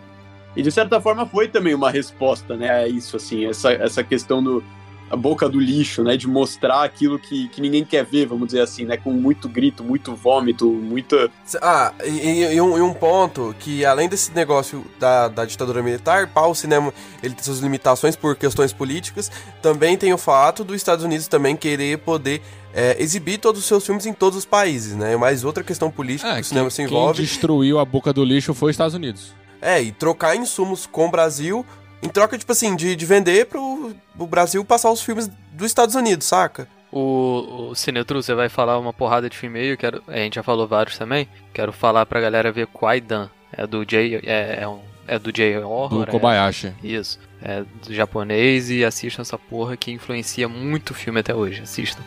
[0.55, 4.41] E de certa forma foi também uma resposta, né, a isso, assim, essa, essa questão
[4.41, 4.63] do
[5.09, 8.61] a boca do lixo, né, de mostrar aquilo que, que ninguém quer ver, vamos dizer
[8.61, 11.29] assim, né, com muito grito, muito vômito, muita...
[11.61, 16.27] Ah, e, e um, e um ponto que além desse negócio da, da ditadura militar,
[16.27, 20.75] pá, o cinema ele tem suas limitações por questões políticas, também tem o fato dos
[20.77, 22.41] Estados Unidos também querer poder
[22.73, 25.15] é, exibir todos os seus filmes em todos os países, né?
[25.15, 27.21] Mais outra questão política que o cinema se É, quem envolve.
[27.21, 29.33] destruiu a boca do lixo foi os Estados Unidos.
[29.61, 31.65] É, e trocar insumos com o Brasil
[32.05, 35.95] em troca, tipo assim, de, de vender pro, pro Brasil passar os filmes dos Estados
[35.95, 36.67] Unidos, saca?
[36.91, 40.35] O, o Cinetru, você vai falar uma porrada de filme aí, eu quero, a gente
[40.35, 41.27] já falou vários também.
[41.53, 43.29] Quero falar pra galera ver Kwaidan.
[43.51, 45.89] É do Jay, é, é um É do J-Horror.
[45.89, 46.73] Do é- Kobayashi.
[46.83, 47.19] Isso.
[47.41, 51.61] É do japonês e assistam essa porra que influencia muito o filme até hoje.
[51.61, 52.01] Assistam.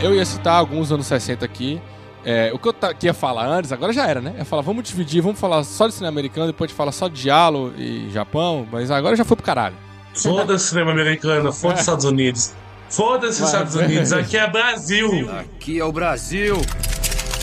[0.00, 1.80] Eu ia citar alguns anos 60 aqui.
[2.24, 4.32] É, o que eu ta- que ia falar antes, agora já era, né?
[4.34, 6.92] Eu ia falar, vamos dividir, vamos falar só de cinema americano, depois a gente fala
[6.92, 9.76] só de Diallo e Japão, mas agora já foi pro caralho.
[10.14, 12.52] Foda-se cinema americano, foda-se Estados Unidos.
[12.90, 13.74] Foda-se Estados.
[13.76, 15.30] Unidos, aqui é Brasil.
[15.38, 16.56] Aqui é o Brasil.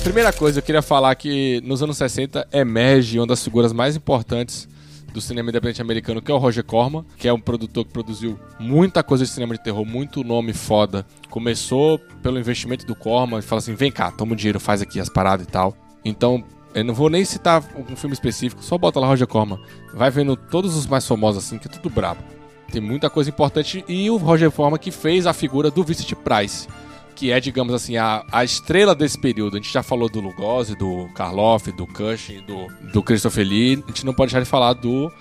[0.03, 4.67] Primeira coisa, eu queria falar que nos anos 60 emerge uma das figuras mais importantes
[5.15, 8.37] do cinema independente americano, que é o Roger Corman, que é um produtor que produziu
[8.59, 11.05] muita coisa de cinema de terror, muito nome foda.
[11.29, 14.99] Começou pelo investimento do Corman, e fala assim: vem cá, toma o dinheiro, faz aqui
[14.99, 15.73] as paradas e tal.
[16.03, 19.57] Então, eu não vou nem citar um filme específico, só bota lá Roger Corman.
[19.93, 22.21] Vai vendo todos os mais famosos assim, que é tudo brabo.
[22.69, 23.85] Tem muita coisa importante.
[23.87, 26.67] E o Roger Corman que fez a figura do Vincent Price
[27.15, 29.55] que é, digamos assim, a, a estrela desse período.
[29.55, 33.83] A gente já falou do Lugosi, do Karloff, do Cushing, do, do Christopher Lee.
[33.83, 35.11] A gente não pode deixar de falar do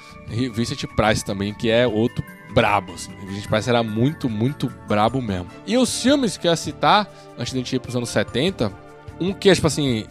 [0.52, 2.92] Vincent Price também, que é outro brabo.
[2.92, 3.12] Assim.
[3.26, 5.46] Vincent Price era muito, muito brabo mesmo.
[5.66, 8.72] E os filmes que eu ia citar, antes de a gente ir pros anos 70,
[9.20, 10.04] um que é, tipo assim,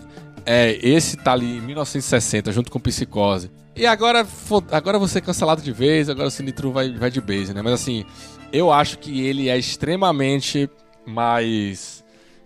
[0.46, 3.52] é, esse tá ali em 1960, junto com Psicose.
[3.76, 4.26] E agora,
[4.72, 7.62] agora vou ser cancelado de vez, agora o Sinistro vai, vai de base, né?
[7.62, 8.06] Mas assim,
[8.52, 10.70] eu acho que ele é extremamente
[11.06, 12.04] mais.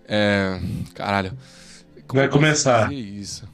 [0.08, 0.60] É,
[0.94, 1.38] caralho.
[2.08, 2.92] Como Vai começar.
[2.92, 3.48] Isso.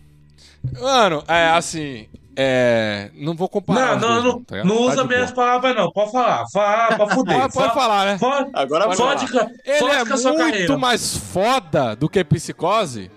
[0.79, 2.07] Mano, é assim.
[2.35, 3.09] É.
[3.15, 3.99] Não vou comparar.
[3.99, 5.25] Não, não, não, tá não usa de bem boa.
[5.25, 5.91] as palavras, não.
[5.91, 6.45] Pode falar.
[6.51, 7.39] Fala, pode fuder.
[7.41, 8.17] Pode, pode falar, né?
[8.17, 9.45] Fode, Agora fode, falar.
[9.45, 10.77] com- Ele é muito carreira.
[10.77, 13.11] mais foda do que Psicose.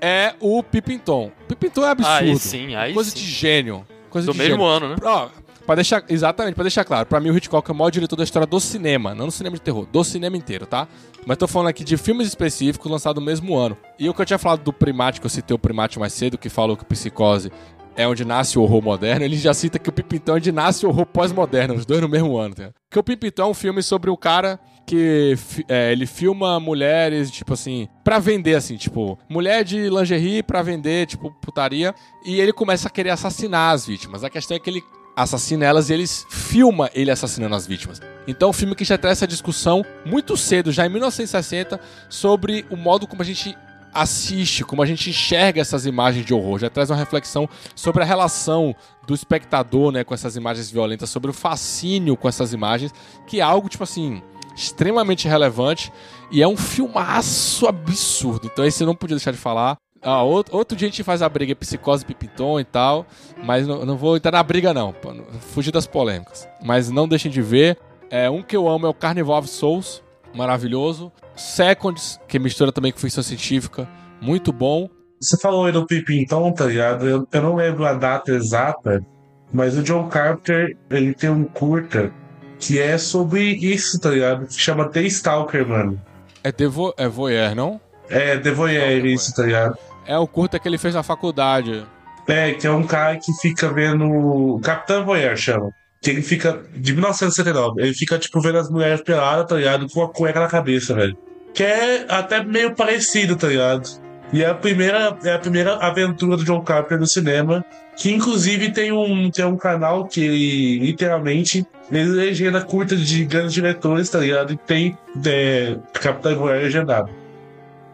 [0.00, 1.32] É o Pipinton.
[1.48, 2.12] Pipinton é absurdo.
[2.16, 3.16] Aí sim, aí Coisa sim.
[3.16, 3.84] de gênio.
[4.10, 4.66] Coisa Do de mesmo gênio.
[4.66, 4.96] ano, né?
[5.02, 5.28] Ó,
[5.68, 8.24] pra deixar, exatamente, pra deixar claro, pra mim o Hitchcock é o maior diretor da
[8.24, 10.88] história do cinema, não do cinema de terror, do cinema inteiro, tá?
[11.26, 13.76] Mas tô falando aqui de filmes específicos lançados no mesmo ano.
[13.98, 16.38] E o que eu tinha falado do Primate, que eu citei o Primate mais cedo,
[16.38, 17.52] que falou que Psicose
[17.94, 20.86] é onde nasce o horror moderno, ele já cita que o Pipintão é onde nasce
[20.86, 22.70] o horror pós-moderno, os dois no mesmo ano, tá?
[22.88, 25.34] Porque o Pipintão é um filme sobre o cara que
[25.68, 31.06] é, ele filma mulheres, tipo assim, pra vender, assim, tipo, mulher de lingerie pra vender,
[31.06, 34.24] tipo, putaria, e ele começa a querer assassinar as vítimas.
[34.24, 34.82] A questão é que ele
[35.22, 38.00] assassina elas e eles filma ele assassinando as vítimas.
[38.26, 42.76] Então, o filme que já traz essa discussão muito cedo, já em 1960, sobre o
[42.76, 43.56] modo como a gente
[43.92, 46.58] assiste, como a gente enxerga essas imagens de horror.
[46.58, 48.74] Já traz uma reflexão sobre a relação
[49.06, 52.92] do espectador, né, com essas imagens violentas, sobre o fascínio com essas imagens,
[53.26, 54.22] que é algo tipo assim
[54.54, 55.92] extremamente relevante
[56.30, 58.48] e é um filmaço absurdo.
[58.52, 59.76] Então esse eu não podia deixar de falar.
[60.02, 63.06] Ah, outro, outro dia a gente faz a briga psicose, pipiton e tal,
[63.42, 66.48] mas não, não vou entrar na briga não, pra fugir das polêmicas.
[66.62, 67.78] Mas não deixem de ver.
[68.10, 70.02] É, um que eu amo é o Carnival of Souls,
[70.34, 71.12] maravilhoso.
[71.36, 73.88] Seconds, que mistura também com ficção científica,
[74.20, 74.88] muito bom.
[75.20, 77.06] Você falou aí do Pipintão, tá ligado?
[77.06, 79.04] Eu, eu não lembro a data exata,
[79.52, 82.12] mas o John Carpenter, ele tem um curta
[82.58, 84.46] que é sobre isso, tá ligado?
[84.46, 86.00] Que chama The Stalker, mano.
[86.42, 87.80] É, Devo, é Voyeur, não?
[88.08, 89.78] É, The Voyeur, isso, tá ligado?
[90.06, 91.84] É o curta que ele fez na faculdade.
[92.26, 94.60] É, que é um cara que fica vendo.
[94.62, 95.70] Capitão Voyeur chama.
[96.00, 96.62] Que ele fica.
[96.74, 97.82] De 1979.
[97.82, 99.88] Ele fica, tipo, vendo as mulheres peladas, tá ligado?
[99.88, 101.16] Com a cueca na cabeça, velho.
[101.54, 103.88] Que é até meio parecido, tá ligado?
[104.32, 107.64] E é a primeira, é a primeira aventura do John Carpenter no cinema.
[107.96, 113.54] Que inclusive tem um, tem um canal que ele, literalmente ele legenda curta de grandes
[113.54, 114.52] diretores, tá ligado?
[114.52, 117.10] E tem é, Capitão Voyeur legendado.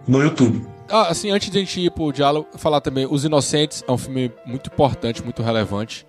[0.06, 0.66] No YouTube.
[0.88, 3.98] Ah, assim, antes de a gente ir pro diálogo, falar também Os Inocentes é um
[3.98, 6.06] filme muito importante, muito relevante.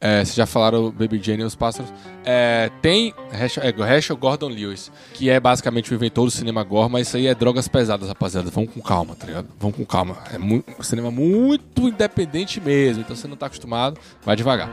[0.00, 1.90] É, vocês já falaram Baby Jane e os Pássaros.
[2.24, 7.08] É, tem Herschel, é, Gordon Lewis, que é basicamente o inventor do cinema gore, mas
[7.08, 8.50] isso aí é drogas pesadas, rapaziada.
[8.50, 9.48] Vamos com calma, tá ligado?
[9.58, 10.18] Vamos com calma.
[10.32, 14.70] É um cinema muito independente mesmo, então você não tá acostumado, vai devagar.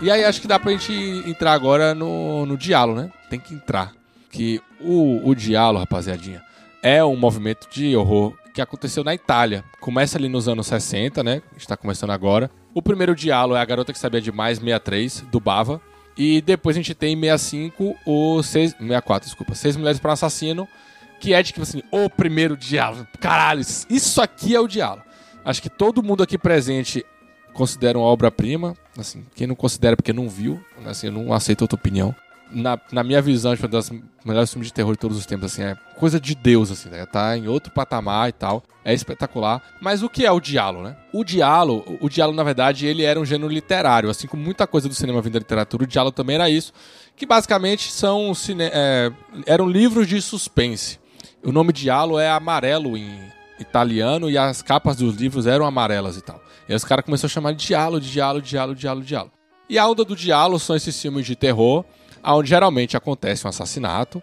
[0.00, 0.92] E aí acho que dá pra gente
[1.26, 3.10] entrar agora no, no diálogo, né?
[3.28, 3.92] Tem que entrar.
[4.30, 6.42] Que o, o diálogo, rapaziadinha,
[6.82, 9.64] é um movimento de horror que aconteceu na Itália.
[9.80, 11.42] Começa ali nos anos 60, né?
[11.56, 12.50] Está começando agora.
[12.74, 15.80] O primeiro diálogo é A Garota que Sabia Demais, 63, do Bava.
[16.16, 20.14] E depois a gente tem em 65 o 6, 64, desculpa, Seis Mulheres para um
[20.14, 20.68] Assassino,
[21.20, 23.06] que é de tipo assim, o primeiro diálogo.
[23.20, 25.04] Caralho, isso aqui é o diálogo.
[25.44, 27.06] Acho que todo mundo aqui presente
[27.52, 28.74] considera uma obra-prima.
[28.98, 32.14] Assim, quem não considera é porque não viu, assim, eu não aceito outra opinião.
[32.50, 33.90] Na, na minha visão, tipo, das
[34.24, 37.04] melhores filmes de terror de todos os tempos, assim, é coisa de Deus, assim, né?
[37.06, 38.62] Tá em outro patamar e tal.
[38.84, 39.62] É espetacular.
[39.80, 40.96] Mas o que é o diálogo, né?
[41.12, 44.08] O diálogo, o diálogo, na verdade, ele era um gênero literário.
[44.08, 46.72] Assim como muita coisa do cinema vindo da literatura, o diálogo também era isso.
[47.14, 48.64] Que basicamente são cine...
[48.72, 49.12] é,
[49.44, 50.98] eram livros de suspense.
[51.44, 53.18] O nome diálogo é amarelo em
[53.60, 56.40] italiano e as capas dos livros eram amarelas e tal.
[56.68, 59.32] E aí os caras começaram a chamar de diálogo, de diálogo, diálogo, de diálogo.
[59.68, 61.84] E a onda do diálogo são esses filmes de terror,
[62.24, 64.22] onde geralmente acontece um assassinato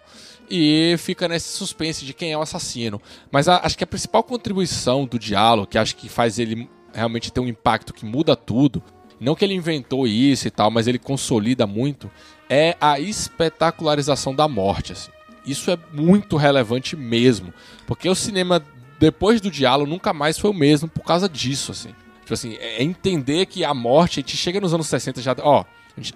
[0.50, 3.02] e fica nesse suspense de quem é o assassino.
[3.32, 7.32] Mas a- acho que a principal contribuição do diálogo, que acho que faz ele realmente
[7.32, 8.82] ter um impacto que muda tudo,
[9.20, 12.10] não que ele inventou isso e tal, mas ele consolida muito,
[12.50, 14.92] é a espetacularização da morte.
[14.94, 15.12] assim.
[15.46, 17.54] Isso é muito relevante mesmo,
[17.86, 18.62] porque o cinema
[19.00, 21.90] depois do diálogo nunca mais foi o mesmo por causa disso, assim.
[22.22, 25.64] Tipo assim, é entender que a morte, a gente chega nos anos 60 já, ó,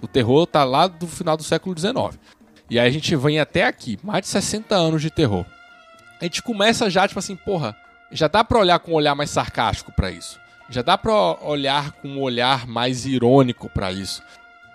[0.01, 2.19] o terror tá lá do final do século XIX.
[2.69, 5.45] E aí a gente vem até aqui, mais de 60 anos de terror.
[6.19, 7.75] A gente começa já, tipo assim, porra,
[8.11, 10.39] já dá pra olhar com um olhar mais sarcástico pra isso.
[10.69, 14.21] Já dá pra olhar com um olhar mais irônico pra isso.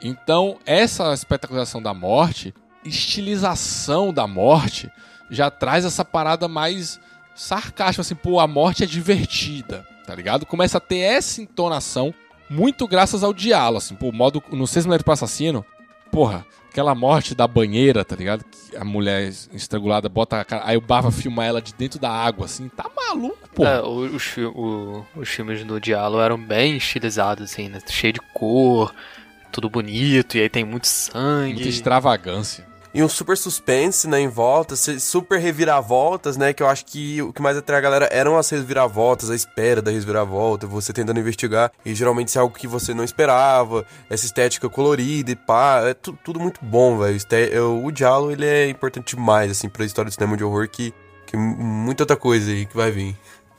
[0.02, 2.52] Então, essa espetacularização da morte,
[2.84, 4.90] estilização da morte,
[5.30, 7.00] já traz essa parada mais
[7.34, 10.46] sarcástica, assim, pô, a morte é divertida, tá ligado?
[10.46, 12.12] Começa a ter essa entonação
[12.54, 15.64] muito graças ao diálogo, assim, pô, o modo, no Seis Mulheres para Assassino,
[16.10, 18.44] porra, aquela morte da banheira, tá ligado?
[18.44, 22.10] Que a mulher estrangulada bota a cara, aí o Bava filma ela de dentro da
[22.10, 23.64] água, assim, tá maluco, pô.
[23.64, 27.78] É, os, o- os filmes do Diallo eram bem estilizados, assim, né?
[27.88, 28.94] Cheio de cor,
[29.52, 31.54] tudo bonito, e aí tem muito sangue.
[31.54, 32.66] Muita extravagância.
[32.94, 37.32] E um super suspense, né, em volta, super reviravoltas, né, que eu acho que o
[37.32, 41.72] que mais atrai a galera eram as reviravoltas, a espera da reviravolta, você tentando investigar,
[41.84, 45.92] e geralmente isso é algo que você não esperava, essa estética colorida e pá, é
[45.94, 47.18] tu- tudo muito bom, velho.
[47.32, 50.94] É, O Diallo, ele é importante demais, assim, pra história do cinema de horror, que,
[51.26, 53.16] que muita outra coisa aí que vai vir.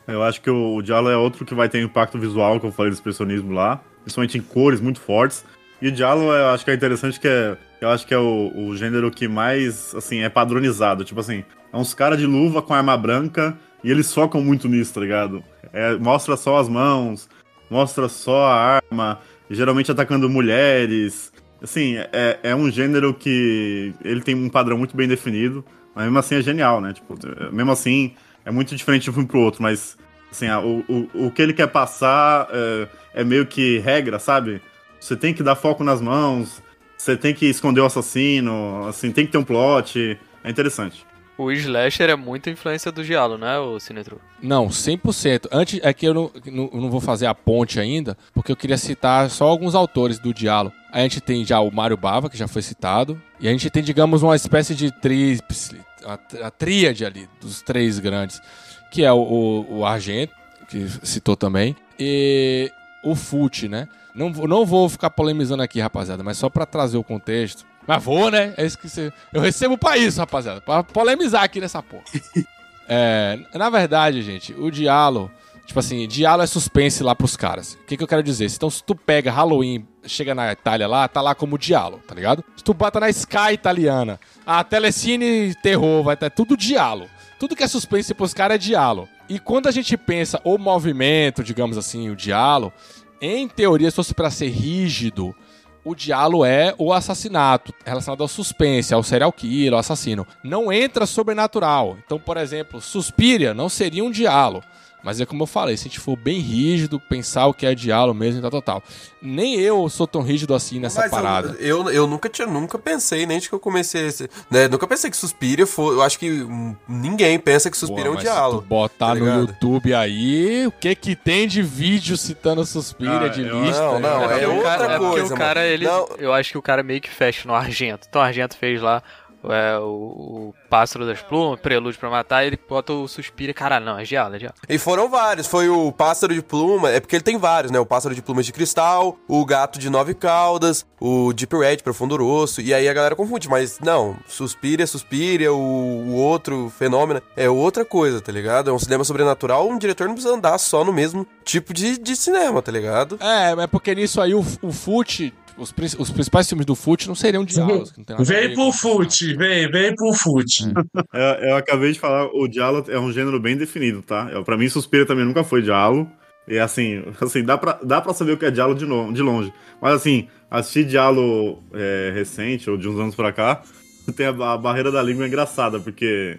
[0.07, 2.89] Eu acho que o Diallo é outro que vai ter impacto visual, que eu falei
[2.89, 5.43] do expressionismo lá, principalmente em cores muito fortes.
[5.81, 8.51] E o Diallo, eu acho que é interessante que é, eu acho que é o,
[8.55, 11.05] o gênero que mais, assim, é padronizado.
[11.05, 14.95] Tipo assim, é uns caras de luva com arma branca e eles focam muito nisso,
[14.95, 15.43] tá ligado?
[15.71, 17.29] É, mostra só as mãos,
[17.69, 19.19] mostra só a arma,
[19.49, 21.31] geralmente atacando mulheres.
[21.61, 26.17] Assim, é, é um gênero que ele tem um padrão muito bem definido, mas mesmo
[26.17, 26.91] assim é genial, né?
[26.91, 27.15] Tipo,
[27.51, 29.95] mesmo assim é muito diferente de um pro outro, mas
[30.31, 32.87] assim, o, o, o que ele quer passar é,
[33.21, 34.59] é meio que regra, sabe?
[34.99, 36.63] Você tem que dar foco nas mãos,
[37.05, 40.19] você tem que esconder o assassino, assim, tem que ter um plot.
[40.43, 41.05] É interessante.
[41.37, 44.21] O slasher é muita influência do Diallo, né, o Sinetro?
[44.41, 45.49] Não, 100%.
[45.51, 48.55] Antes, é que eu não, não, eu não vou fazer a ponte ainda, porque eu
[48.55, 50.73] queria citar só alguns autores do diálogo.
[50.91, 53.83] A gente tem já o Mário Bava, que já foi citado, e a gente tem,
[53.83, 58.41] digamos, uma espécie de tríplice, a, a tríade ali, dos três grandes,
[58.89, 60.33] que é o, o, o Argento,
[60.69, 62.71] que citou também, e
[63.05, 63.87] o Fute, né?
[64.13, 67.65] Não, vou- não vou ficar polemizando aqui, rapaziada, mas só pra trazer o contexto.
[67.87, 68.53] Mas vou, né?
[68.57, 69.13] É isso que você...
[69.31, 72.03] Eu recebo pra isso, rapaziada, pra polemizar aqui nessa porra.
[72.87, 75.31] É, na verdade, gente, o diálogo,
[75.65, 77.73] tipo assim, diálogo é suspense lá pros caras.
[77.73, 78.45] O que, que eu quero dizer?
[78.45, 82.43] Então, se tu pega Halloween, chega na Itália lá, tá lá como diálogo, tá ligado?
[82.55, 87.09] Se tu bota na Sky italiana, a Telecine terror, vai ter tudo diálogo.
[87.39, 89.09] Tudo que é suspense pros caras é diálogo.
[89.27, 92.73] E quando a gente pensa o movimento, digamos assim, o diálogo,
[93.19, 95.35] em teoria, se fosse pra ser rígido,
[95.83, 100.25] o diálogo é o assassinato, relacionado ao suspense, ao serial killer, ao assassino.
[100.43, 101.97] Não entra sobrenatural.
[102.03, 104.65] Então, por exemplo, Suspiria não seria um diálogo.
[105.05, 107.75] Mas é como eu falei, se a gente for bem rígido, pensar o que é
[107.75, 108.83] diálogo mesmo e tal, tal, tal.
[109.21, 111.55] Nem eu sou tão rígido assim nessa Mas eu- parada.
[111.59, 115.09] Eu, eu, nunca tinha, nunca pensei, nem de que eu comecei esse, né, Nunca pensei
[115.11, 115.93] que Suspiria foi.
[115.95, 118.61] Eu acho que hum, ninguém pensa que Suspiria é um diálogo.
[118.61, 119.41] Se tu botar tá no?
[119.41, 123.81] YouTube aí, o que que tem de vídeo citando Suspiria Ah, de eu- lista?
[123.81, 125.71] Não, não, é porque o outra cara, é coisa, o cara, mano.
[125.73, 126.07] ele, Não.
[126.17, 128.07] eu acho que o cara meio que fecha no Argento.
[128.09, 129.03] Então o Argento fez lá
[129.51, 133.99] é, o, o Pássaro das Plumas, Prelúdio pra Matar, ele bota o Suspira, caralho, não,
[133.99, 134.55] é Diallo, é Diallo.
[134.67, 135.47] E foram vários.
[135.47, 136.89] Foi o pássaro de pluma.
[136.89, 137.79] É porque ele tem vários, né?
[137.79, 142.15] O pássaro de plumas de cristal, o gato de nove caudas, o Deep Red, profundo
[142.17, 142.61] rosso.
[142.61, 143.49] E aí a galera confunde.
[143.49, 148.69] Mas não, Suspiria, Suspiria, o, o outro fenômeno é outra coisa, tá ligado?
[148.69, 149.67] É um cinema sobrenatural.
[149.67, 153.17] Um diretor não precisa andar só no mesmo tipo de, de cinema, tá ligado?
[153.21, 157.15] É, é porque nisso aí o, o Fute, os, os principais filmes do Fute não
[157.15, 157.91] seriam diálogos.
[157.91, 160.63] que não Vem pro fute, vem, vem pro fute.
[161.13, 164.29] Eu, eu acabei de falar, o Diallo é um gênero bem definido, tá?
[164.31, 166.09] Eu, pra mim, Suspira também nunca foi Diallo.
[166.47, 169.21] E assim, assim dá, pra, dá pra saber o que é Diallo de, no- de
[169.21, 169.51] longe.
[169.81, 173.61] Mas assim, assistir Diallo é, recente, ou de uns anos pra cá,
[174.15, 176.37] tem a, a barreira da língua engraçada, porque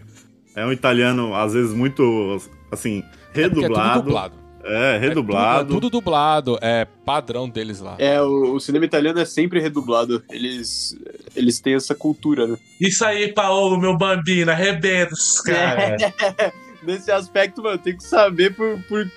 [0.54, 2.36] é um italiano, às vezes, muito,
[2.70, 3.02] assim,
[3.34, 4.02] É é redublado.
[4.02, 4.45] dublado.
[4.66, 5.60] É, redublado.
[5.60, 7.96] É tudo, é tudo dublado, é padrão deles lá.
[7.98, 10.22] É, o, o cinema italiano é sempre redublado.
[10.30, 10.96] Eles,
[11.34, 12.58] eles têm essa cultura, né?
[12.80, 16.02] Isso aí, Paolo, meu bambino, arrebenta esses caras.
[16.82, 19.10] Nesse aspecto, mano, tem que saber por, por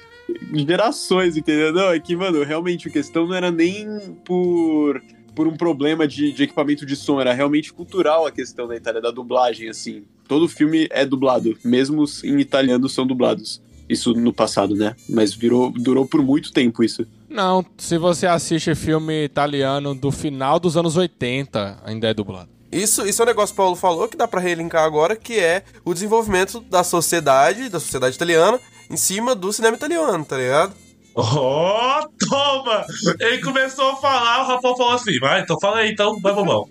[0.54, 1.74] gerações, entendeu?
[1.74, 3.86] Não, é que, mano, realmente a questão não era nem
[4.24, 5.02] por,
[5.36, 9.02] por um problema de, de equipamento de som, era realmente cultural a questão da Itália,
[9.02, 10.04] da dublagem, assim.
[10.28, 13.62] Todo filme é dublado, mesmo os em italiano são dublados.
[13.90, 14.96] Isso no passado, né?
[15.10, 17.06] Mas virou, durou por muito tempo isso.
[17.28, 22.50] Não, se você assiste filme italiano do final dos anos 80, ainda é dublado.
[22.72, 25.40] Isso, isso é um negócio que o Paulo falou que dá pra relincar agora, que
[25.40, 28.60] é o desenvolvimento da sociedade, da sociedade italiana,
[28.92, 30.74] em cima do cinema italiano, tá ligado?
[31.16, 32.86] Oh, toma!
[33.20, 36.70] Ele começou a falar, o Rafael falou assim: vai, então fala aí, então, vai, bobão.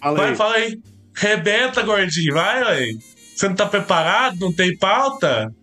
[0.00, 0.36] Fala Vai, aí.
[0.36, 0.80] fala aí.
[1.14, 2.92] Rebenta, gordinho, vai, ué.
[3.36, 4.36] Você não tá preparado?
[4.40, 5.54] Não tem pauta?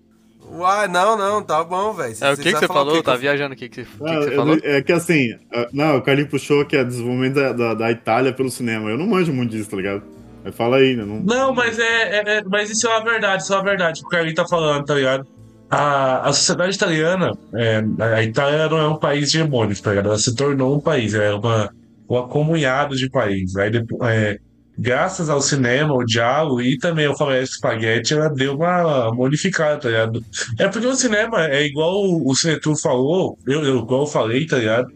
[0.51, 2.15] Uai, não, não, tá bom, velho.
[2.21, 3.01] É, o que, que você falou?
[3.03, 4.57] Tá viajando o que, que, o que que você falou?
[4.63, 8.31] É que assim, ah, não, o Carlinho puxou que é desenvolvimento da, da, da Itália
[8.33, 8.89] pelo cinema.
[8.89, 10.03] Eu não manjo muito disso, tá ligado?
[10.45, 11.03] Aí fala aí, né?
[11.03, 11.19] Não...
[11.21, 11.83] Não, mas é,
[12.19, 14.47] é- é- Mas isso é uma verdade, isso é uma verdade que o Carlinhos tá
[14.47, 15.27] falando, tá ligado?
[15.69, 17.83] A, a sociedade italiana, é,
[18.15, 20.05] a Itália não é um país hegemônico, tá ligado?
[20.09, 21.69] Ela se tornou um país, é uma,
[22.07, 23.55] um acumulado de países.
[23.57, 24.37] Aí depois, é,
[24.77, 29.87] graças ao cinema, o diálogo e também ao Faroeste Spaghetti, ela deu uma modificada, tá
[29.89, 30.23] ligado?
[30.59, 34.45] É porque o cinema é igual o, o Senetu falou, eu, eu, igual eu falei,
[34.45, 34.91] tá ligado?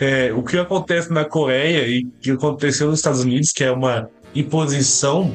[0.00, 3.70] É, o que acontece na Coreia e o que aconteceu nos Estados Unidos, que é
[3.70, 5.32] uma imposição,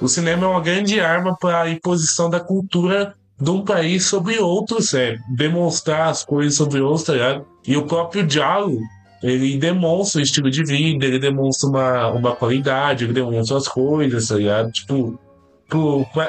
[0.00, 4.38] o cinema é uma grande arma para a imposição da cultura de um país sobre
[4.38, 7.46] outros, é, demonstrar as coisas sobre outros, tá ligado?
[7.66, 8.80] E o próprio diálogo,
[9.22, 14.28] ele demonstra o estilo de vida, ele demonstra uma, uma qualidade, ele demonstra as coisas,
[14.28, 14.70] tá ligado?
[14.72, 15.18] Tipo,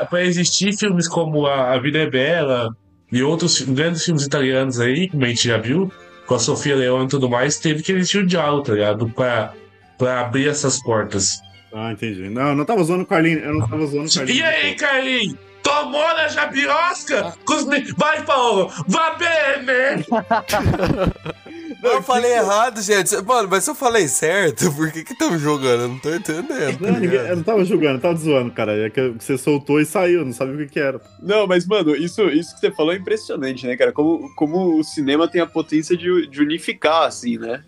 [0.09, 2.69] pra existir filmes como a, a Vida é Bela
[3.11, 5.91] e outros grandes filmes italianos aí, como a gente já viu,
[6.25, 9.09] com a Sofia Leone e tudo mais, teve que existir o diálogo, tá ligado?
[9.09, 9.53] Pra,
[9.97, 11.39] pra abrir essas portas.
[11.73, 12.29] Ah, entendi.
[12.29, 13.39] Não, eu não tava zoando o Carlinho.
[13.39, 14.39] Eu não tava zoando o Carlinho.
[14.39, 15.35] E aí, Carlinhos?
[15.61, 17.33] Tomou na jabirosca?
[17.45, 18.71] Cusne- Vai, Paulo!
[18.87, 19.15] Vá
[21.81, 21.95] bene!
[21.95, 23.15] Eu falei errado, gente.
[23.23, 25.81] Mano, mas se eu falei certo, por que que tão jogando?
[25.83, 26.77] Eu não tô entendendo.
[26.79, 28.85] tá Não, ninguém- eu não tava julgando, eu tava zoando, cara.
[28.85, 30.99] É que você soltou e saiu, não sabia o que, que era.
[31.21, 33.91] Não, mas, mano, isso, isso que você falou é impressionante, né, cara?
[33.91, 37.63] Como, como o cinema tem a potência de, de unificar, assim, né?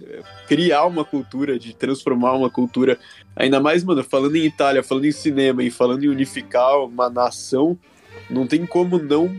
[0.47, 2.97] Criar uma cultura, de transformar uma cultura.
[3.35, 7.77] Ainda mais, mano, falando em Itália, falando em cinema e falando em unificar uma nação,
[8.29, 9.33] não tem como não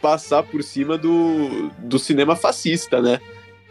[0.00, 3.20] passar por cima do, do cinema fascista, né?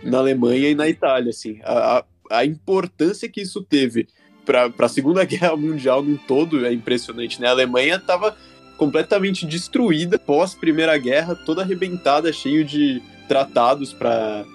[0.04, 1.60] Na Alemanha e na Itália, assim.
[1.64, 2.04] A, a,
[2.39, 4.08] a importância que isso teve
[4.45, 7.48] para a Segunda Guerra Mundial num todo é impressionante, né?
[7.48, 8.36] A Alemanha estava
[8.78, 14.45] completamente destruída pós Primeira Guerra, toda arrebentada, cheio de tratados para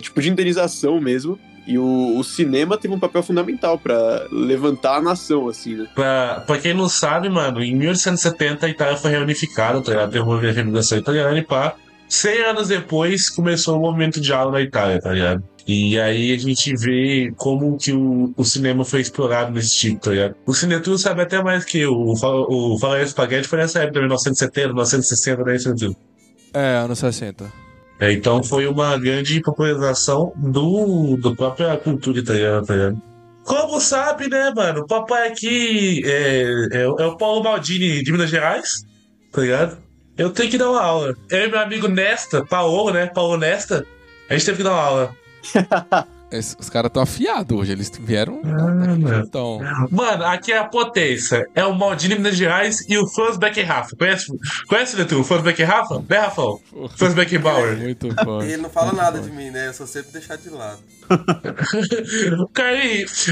[0.00, 1.38] tipo de indenização mesmo.
[1.66, 5.88] E o, o cinema teve um papel fundamental para levantar a nação, assim, né?
[5.94, 10.12] Pra, pra quem não sabe, mano, em 1870 a Itália foi reunificada, tá ligado?
[10.12, 11.74] Teve uma reunificação italiana e pá.
[12.14, 15.42] 100 anos depois começou o movimento de aula na Itália, tá ligado?
[15.66, 20.10] E aí a gente vê como que o, o cinema foi explorado nesse tipo, tá
[20.10, 20.34] ligado?
[20.46, 21.86] O Cinetur sabe até mais que.
[21.86, 25.94] O, Fa- o Valerio Spaghetti foi nessa época, 1970, 1960, né, Cinetur?
[26.52, 27.50] É, anos 60.
[27.98, 33.00] É, então foi uma grande popularização do, do própria cultura italiana, tá ligado?
[33.44, 34.80] Como sabe, né, mano?
[34.82, 38.84] O papai aqui é, é, o- é o Paulo Maldini de Minas Gerais,
[39.32, 39.78] tá ligado?
[40.16, 41.14] Eu tenho que dar uma aula.
[41.30, 43.06] Eu e meu amigo Nesta, Paulo, né?
[43.06, 43.84] Paulo Nesta,
[44.28, 45.16] a gente teve que dar uma aula.
[46.58, 48.42] Os caras estão afiados hoje, eles vieram.
[48.42, 49.22] mano.
[49.24, 51.46] Então, Mano, aqui é a potência.
[51.54, 53.94] É o Maldini Minas Gerais e o Franz Beckenrafa.
[53.96, 54.26] Conhece,
[54.66, 55.20] conhece Letu?
[55.20, 56.02] O Franz Beckenrafa?
[56.08, 56.60] Né, Rafão?
[56.96, 57.76] Franz Beckenbauer.
[57.78, 58.42] muito bom.
[58.42, 59.68] Ele não fala nada de mim, né?
[59.68, 60.80] Eu só sempre deixar de lado.
[62.52, 63.28] Carlinhos,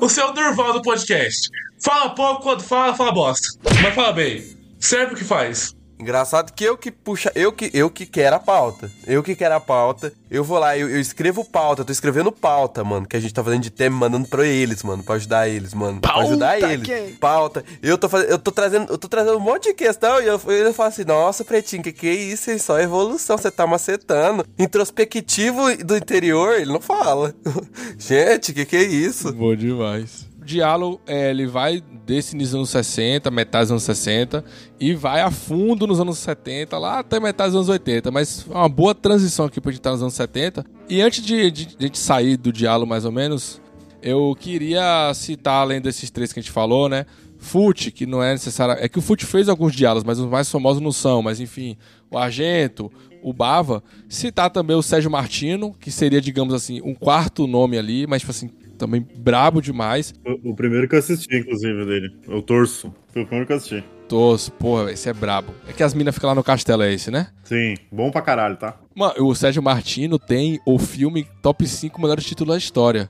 [0.00, 1.50] o, o seu Durval do podcast.
[1.78, 3.48] Fala pouco quando fala, fala bosta.
[3.82, 4.56] Mas fala bem.
[4.78, 5.74] Serve o que faz.
[6.00, 8.90] Engraçado que eu que puxa, eu que eu que quero a pauta.
[9.06, 10.10] Eu que quero a pauta.
[10.30, 13.34] Eu vou lá, eu, eu escrevo pauta, eu tô escrevendo pauta, mano, que a gente
[13.34, 16.86] tá fazendo de tema, mandando pra eles, mano, pra ajudar eles, mano, pra ajudar eles.
[17.18, 17.62] Pauta.
[17.82, 20.40] Eu tô fazendo, eu tô trazendo, eu tô trazendo um monte de questão e eu,
[20.46, 22.50] eu falo assim: "Nossa, pretinho, que que é isso?
[22.50, 24.46] É só evolução, você tá macetando".
[24.58, 27.34] Introspectivo do interior, ele não fala.
[27.98, 29.32] gente, que que é isso?
[29.32, 30.29] Bom demais.
[30.50, 34.44] Diallo, é, ele vai desse nos anos 60, metade dos anos 60,
[34.78, 38.10] e vai a fundo nos anos 70, lá até metade dos anos 80.
[38.10, 40.64] Mas é uma boa transição aqui pra gente estar nos anos 70.
[40.88, 43.60] E antes de, de, de a gente sair do Diallo, mais ou menos,
[44.02, 47.06] eu queria citar, além desses três que a gente falou, né?
[47.38, 48.74] Fute, que não é necessário.
[48.82, 51.22] É que o Fute fez alguns diálogos, mas os mais famosos não são.
[51.22, 51.76] Mas enfim,
[52.10, 52.92] o Argento,
[53.22, 53.82] o Bava.
[54.08, 58.30] Citar também o Sérgio Martino, que seria, digamos assim, um quarto nome ali, mas tipo
[58.30, 58.50] assim,
[58.80, 60.12] também brabo demais.
[60.26, 62.10] O, o primeiro que eu assisti, inclusive, dele.
[62.26, 62.92] Eu torço.
[63.12, 63.84] Foi o primeiro que eu assisti.
[64.08, 65.54] Torço, porra, esse é brabo.
[65.68, 67.28] É que as minas ficam lá no castelo, é esse, né?
[67.44, 68.74] Sim, bom pra caralho, tá?
[68.94, 73.08] Mano, o Sérgio Martino tem o filme top 5 melhores títulos da história.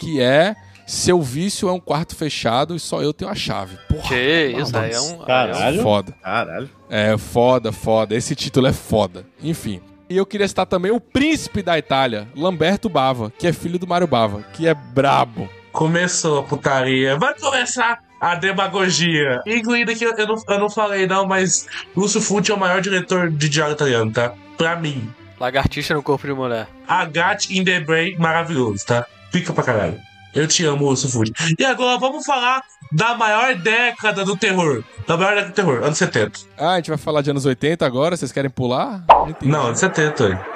[0.00, 0.54] Que é
[0.86, 3.76] Seu Vício é um quarto fechado e só eu tenho a chave.
[3.90, 5.04] Porra, Que isso, aí é um.
[5.04, 5.82] aí é um- Caralho.
[5.82, 6.12] foda.
[6.22, 6.70] Caralho.
[6.88, 8.14] É foda, foda.
[8.14, 9.26] Esse título é foda.
[9.42, 9.80] Enfim.
[10.10, 13.86] E eu queria citar também o príncipe da Itália, Lamberto Bava, que é filho do
[13.86, 15.48] Mário Bava, que é brabo.
[15.70, 17.18] Começou a putaria.
[17.18, 19.42] Vai começar a demagogia.
[19.46, 22.80] Incluindo que eu eu não, eu não falei, não, mas Lúcio Fucci é o maior
[22.80, 24.32] diretor de diário italiano, tá?
[24.56, 25.12] Pra mim.
[25.38, 26.66] Lagartixa no corpo de mulher.
[26.88, 29.06] Agathe in the Brain, maravilhoso, tá?
[29.30, 30.07] Fica pra caralho.
[30.34, 31.32] Eu te amo, Fucci.
[31.58, 32.62] E agora vamos falar
[32.92, 34.84] da maior década do terror.
[35.06, 36.40] Da maior década do terror, anos 70.
[36.56, 39.02] Ah, a gente vai falar de anos 80 agora, vocês querem pular?
[39.28, 39.50] entendi.
[39.50, 40.46] Não, anos 70, ué.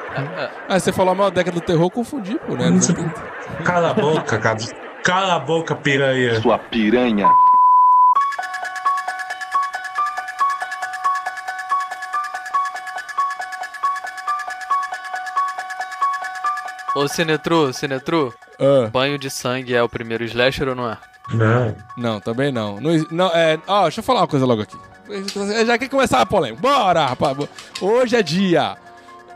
[0.69, 2.67] Ah, você falou a maior década do terror, eu confundi, pô, né?
[2.67, 3.11] Anos 80.
[3.65, 4.59] Cala a boca, cara.
[5.03, 6.41] Cala a boca, piranha.
[6.41, 7.29] Sua piranha.
[16.95, 20.99] Ô, Sinetru, Sinetru, Ah, banho de sangue é o primeiro slasher ou não é?
[21.33, 21.77] Não.
[21.97, 22.81] não, também não.
[22.81, 24.77] Não, não é, ó, deixa eu falar uma coisa logo aqui.
[25.67, 26.61] Já quer começar a polêmica.
[26.63, 27.37] Bora, rapaz.
[27.81, 28.77] Hoje é dia.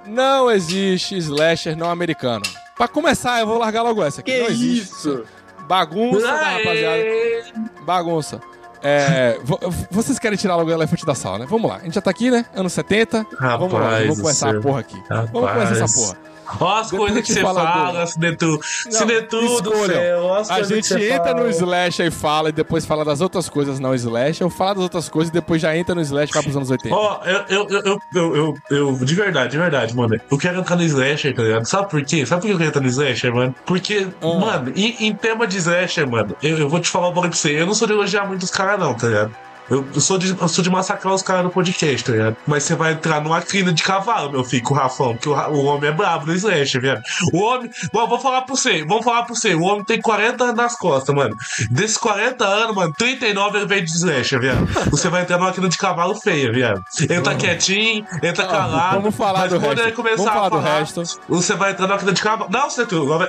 [0.07, 2.45] Não existe slasher não americano.
[2.77, 4.33] Pra começar, eu vou largar logo essa aqui.
[4.33, 4.83] Que não existe.
[4.93, 5.25] isso?
[5.67, 6.59] Bagunça, Aê!
[6.59, 7.71] rapaziada.
[7.85, 8.41] Bagunça.
[8.83, 9.59] É, vo-
[9.91, 11.47] vocês querem tirar logo o elefante da sala, né?
[11.49, 11.77] Vamos lá.
[11.77, 12.45] A gente já tá aqui, né?
[12.55, 13.27] Anos 70.
[13.41, 15.03] vamos lá, Rapaz vamos começar a porra aqui.
[15.09, 15.53] Vamos Rapaz.
[15.69, 16.19] começar essa porra.
[16.61, 18.61] Olha as coisas que você fala do- Sinetu.
[18.63, 20.35] Sinetu do céu.
[20.49, 21.41] A gente entra fala.
[21.43, 24.83] no slash e fala, e depois fala das outras coisas não slash, ou fala das
[24.85, 26.95] outras coisas e depois já entra no slash e vai pros anos 80.
[26.95, 30.19] Ó, eu, eu, eu, eu, de verdade, de verdade, mano.
[30.31, 31.65] Eu quero entrar no Slasher, tá ligado?
[31.67, 32.25] Sabe por quê?
[32.25, 33.55] Sabe por que eu quero entrar no Slasher, mano?
[33.65, 34.27] Porque, Ah.
[34.39, 37.39] mano, em, em tema de Slasher, mano, eu, eu vou te falar um bagulho pra
[37.39, 37.61] você.
[37.61, 39.35] Eu não sou de elogiar muito os caras, não, tá ligado?
[39.69, 42.37] Eu, sou de, eu sou de massacrar os caras no podcast, tá ligado?
[42.47, 45.33] Mas você vai entrar numa crina de cavalo, meu filho, com o Rafão, porque o,
[45.35, 47.01] o homem é brabo no Slasher, velho.
[47.33, 47.71] O homem.
[47.93, 49.55] Bom, vou falar pra você, vamos falar pra você.
[49.55, 51.35] O homem tem 40 anos nas costas, mano.
[51.71, 54.67] Desses 40 anos, mano, 39 ele veio de Slasher, velho.
[54.91, 56.83] Você vai entrar numa crina de cavalo feia, velho.
[57.01, 58.97] Ele tá quietinho, ele tá Ah, calado.
[59.01, 59.83] vamos falar mas do quando resto.
[59.89, 61.03] ele começar Vamos falar a do falar, resto.
[61.29, 62.51] Você vai entrar numa crina de cavalo.
[62.53, 62.87] Não, você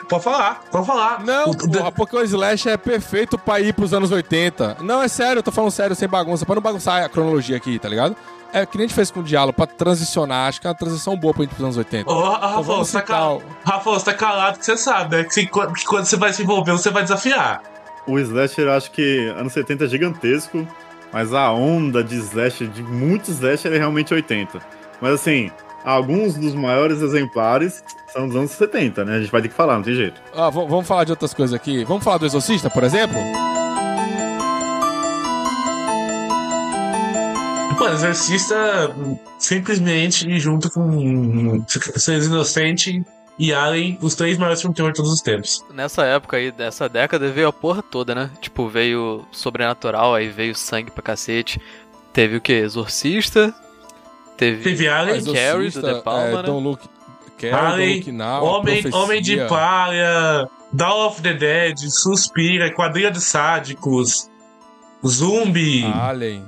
[0.08, 1.24] pode falar, pode falar.
[1.24, 4.78] Não, O- porra, porque o Slash é perfeito pra ir pros anos 80.
[4.82, 7.80] Não, é sério, eu tô falando sério, sem bagunça, pra não bagunçar a cronologia aqui,
[7.80, 8.16] tá ligado?
[8.54, 10.76] É que nem a gente fez com o Diallo, pra transicionar, acho que é uma
[10.76, 12.10] transição boa pra ir pros anos 80.
[12.12, 13.36] Ô, Rafa, Então vamos você tá citar calado.
[13.38, 15.24] o- Rafa, você tá calado que você sabe, né?
[15.26, 17.62] Que, se- que quando você vai se envolver, você vai desafiar.
[18.08, 20.66] O Slasher, eu acho que anos 70 é gigantesco,
[21.12, 24.60] mas a onda de Slasher, de muitos Slasher, é realmente 80.
[25.02, 25.52] Mas assim,
[25.84, 29.18] alguns dos maiores exemplares são dos anos 70, né?
[29.18, 30.22] A gente vai ter que falar, não tem jeito.
[30.34, 31.84] Ah, vamos falar de outras coisas aqui.
[31.84, 33.18] Vamos falar do Exorcista, por exemplo?
[37.78, 38.96] Mano, Exorcista
[39.38, 43.04] simplesmente junto com Seres Inocente
[43.40, 45.64] e Alien, os três maiores filmes de terror de todos os tempos.
[45.72, 48.32] Nessa época aí, dessa década, veio a porra toda, né?
[48.42, 51.62] Tipo, veio Sobrenatural, aí veio sangue pra cacete.
[52.12, 52.54] Teve o quê?
[52.54, 53.54] Exorcista.
[54.36, 54.64] Teve.
[54.64, 56.44] Teve Alien, Carrie do Exorcista, De Palma, é, né?
[56.44, 56.82] Don't Look...
[57.38, 59.00] Carrie, Alien, Don't Look Now, Homem, Profecia.
[59.00, 64.28] Homem de Palha, Dawn of the Dead, Suspira, Quadrilha de Sádicos,
[65.06, 66.44] Zumbi, Alien.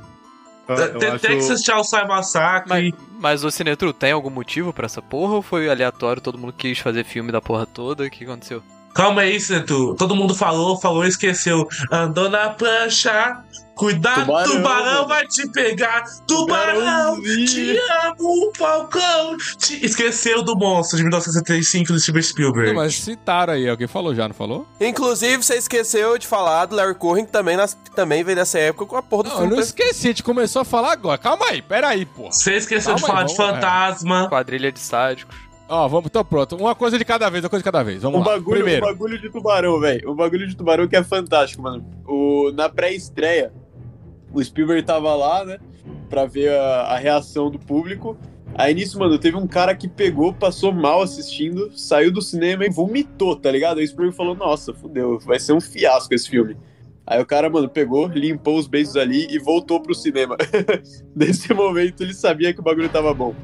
[0.69, 1.27] Eu, Te- eu acho...
[1.27, 2.69] Texas Chainsaw Massacre.
[2.69, 6.21] Mas, mas o Sinetru, tem algum motivo pra essa porra ou foi aleatório?
[6.21, 8.03] Todo mundo quis fazer filme da porra toda?
[8.05, 8.61] O que aconteceu?
[8.93, 9.95] Calma aí, Neto.
[9.95, 11.67] Todo mundo falou, falou e esqueceu.
[11.91, 13.43] Andou na prancha.
[13.75, 15.07] Cuidado, tubarão, Tubarão.
[15.07, 16.03] vai te pegar.
[16.27, 19.37] Tubarão, te amo, Falcão.
[19.57, 19.85] Te...
[19.85, 22.67] Esqueceu do monstro de 1975 do Steven Spielberg.
[22.73, 24.67] Não, mas citaram aí, alguém falou já, não falou?
[24.81, 28.85] Inclusive, você esqueceu de falar do Larry Cohen, que também, nas- também veio dessa época
[28.85, 29.55] com a porra do Não, eu filme.
[29.55, 31.17] não esqueci, a gente começou a falar agora.
[31.17, 32.33] Calma aí, pera aí, porra.
[32.33, 34.27] Você esqueceu de Calma falar aí, de fantasma.
[34.29, 35.33] Quadrilha de sádicos.
[35.69, 36.55] Ó, vamos, então pronto.
[36.55, 38.01] Uma coisa de cada vez, uma coisa de cada vez.
[38.01, 38.31] Vamos O lá.
[38.35, 38.83] bagulho, Primeiro.
[38.83, 40.09] o bagulho de tubarão, velho.
[40.09, 41.85] O bagulho de tubarão que é fantástico, mano.
[42.07, 43.53] O, na pré-estreia,
[44.33, 45.59] o Spielberg tava lá, né?
[46.09, 48.17] Pra ver a, a reação do público.
[48.55, 52.69] Aí nisso, mano, teve um cara que pegou, passou mal assistindo, saiu do cinema e
[52.69, 53.77] vomitou, tá ligado?
[53.77, 56.57] Aí o Spielberg falou: Nossa, fudeu, vai ser um fiasco esse filme.
[57.05, 60.35] Aí o cara, mano, pegou, limpou os beijos ali e voltou pro cinema.
[61.15, 63.35] Nesse momento ele sabia que o bagulho tava bom.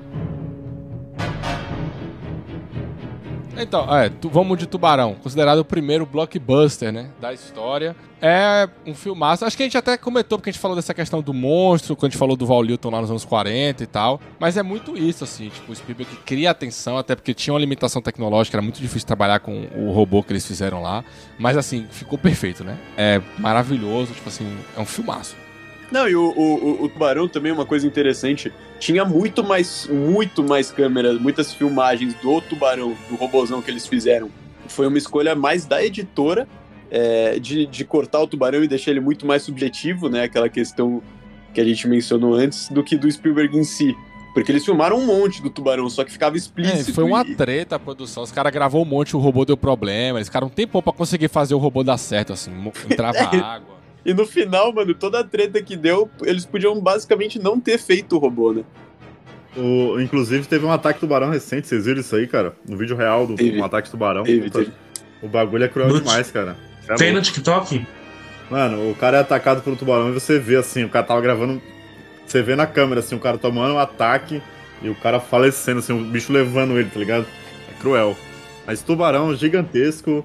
[3.58, 7.95] Então, é, tu- vamos de Tubarão, considerado o primeiro blockbuster, né, da história.
[8.22, 9.45] É um filmaço.
[9.45, 12.06] Acho que a gente até comentou, porque a gente falou dessa questão do monstro, quando
[12.06, 14.20] a gente falou do Val Newton lá nos anos 40 e tal.
[14.39, 18.01] Mas é muito isso, assim, tipo, o Spielberg cria atenção, até porque tinha uma limitação
[18.01, 21.03] tecnológica, era muito difícil trabalhar com o robô que eles fizeram lá.
[21.38, 22.78] Mas, assim, ficou perfeito, né?
[22.97, 25.36] É maravilhoso, tipo assim, é um filmaço.
[25.96, 30.70] Não, e o, o, o- Tubarão também, uma coisa interessante, tinha muito mais, muito mais
[30.70, 34.30] câmeras, muitas filmagens do Tubarão, do robozão que eles fizeram.
[34.68, 36.48] Foi uma escolha mais da editora,
[36.91, 41.02] é, de, de cortar o Tubarão e deixar ele muito mais subjetivo, né, aquela questão
[41.54, 43.96] que a gente mencionou antes, do que do Spielberg em si.
[44.34, 46.93] Porque eles filmaram um monte do Tubarão, só que ficava É, explícito.
[46.93, 48.22] foi uma e- treta a produção.
[48.22, 50.18] Os caras gravou um monte, o robô deu problema.
[50.18, 52.52] Eles ficaram um tempão pra conseguir fazer o robô dar certo, assim.
[52.91, 53.74] Entrava água.
[54.06, 58.16] E no final, mano, toda a treta que deu, eles podiam basicamente não ter feito
[58.16, 58.64] o robô, né?
[59.58, 62.53] O, inclusive, teve um ataque tubarão recente, vocês viram isso aí, cara?
[62.68, 63.58] No vídeo real do Teve.
[63.60, 64.24] um ataque tubarão.
[64.24, 64.72] Teve, teve.
[65.22, 66.58] O bagulho é cruel No- demais, cara.
[66.88, 67.22] É Tem no.
[67.22, 67.86] TikTok?
[68.51, 71.60] Mano, o cara é atacado pelo tubarão e você vê assim, o cara tava gravando.
[72.28, 74.41] Você vê na câmera, assim, o cara tomando um ataque
[74.82, 77.26] e o cara falecendo, assim, o bicho levando ele, tá ligado?
[77.72, 78.16] É cruel.
[78.68, 80.24] Mas tubarão gigantesco,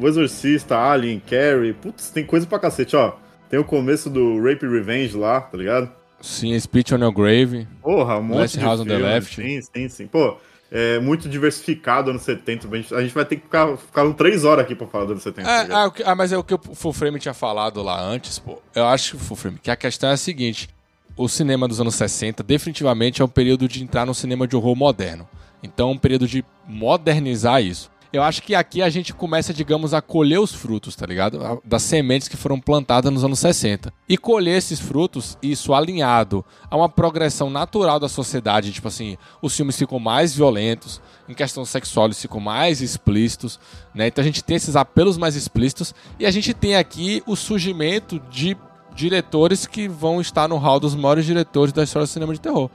[0.00, 3.12] o exorcista, Alien, Carrie, putz, tem coisa pra cacete, ó.
[3.48, 5.90] Tem o começo do Rape Revenge lá, tá ligado?
[6.20, 7.66] Sim, Speech on Your Grave.
[7.82, 9.34] Porra, um monte Last de House on the filme, Left.
[9.34, 10.06] Sim, sim, sim.
[10.06, 10.36] Pô,
[10.70, 12.68] é muito diversificado anos 70.
[12.94, 15.22] A gente, vai ter que ficar, ficar um três horas aqui pra falar do anos
[15.22, 15.48] 70.
[15.48, 17.82] tá É, ah, o que- ah, mas é o que o Full Frame tinha falado
[17.82, 18.60] lá antes, pô.
[18.74, 20.68] Eu acho, Full Frame, que a questão é a seguinte:
[21.16, 24.76] o cinema dos anos 60 definitivamente é um período de entrar no cinema de horror
[24.76, 25.26] moderno.
[25.62, 27.90] Então é um período de modernizar isso.
[28.12, 31.60] Eu acho que aqui a gente começa, digamos, a colher os frutos, tá ligado?
[31.64, 33.92] Das sementes que foram plantadas nos anos 60.
[34.08, 39.54] E colher esses frutos, isso alinhado a uma progressão natural da sociedade, tipo assim, os
[39.54, 43.60] filmes ficam mais violentos, em questão sexual eles ficam mais explícitos,
[43.94, 44.08] né?
[44.08, 48.18] Então a gente tem esses apelos mais explícitos e a gente tem aqui o surgimento
[48.28, 48.56] de
[48.92, 52.68] diretores que vão estar no hall dos maiores diretores da história do cinema de terror.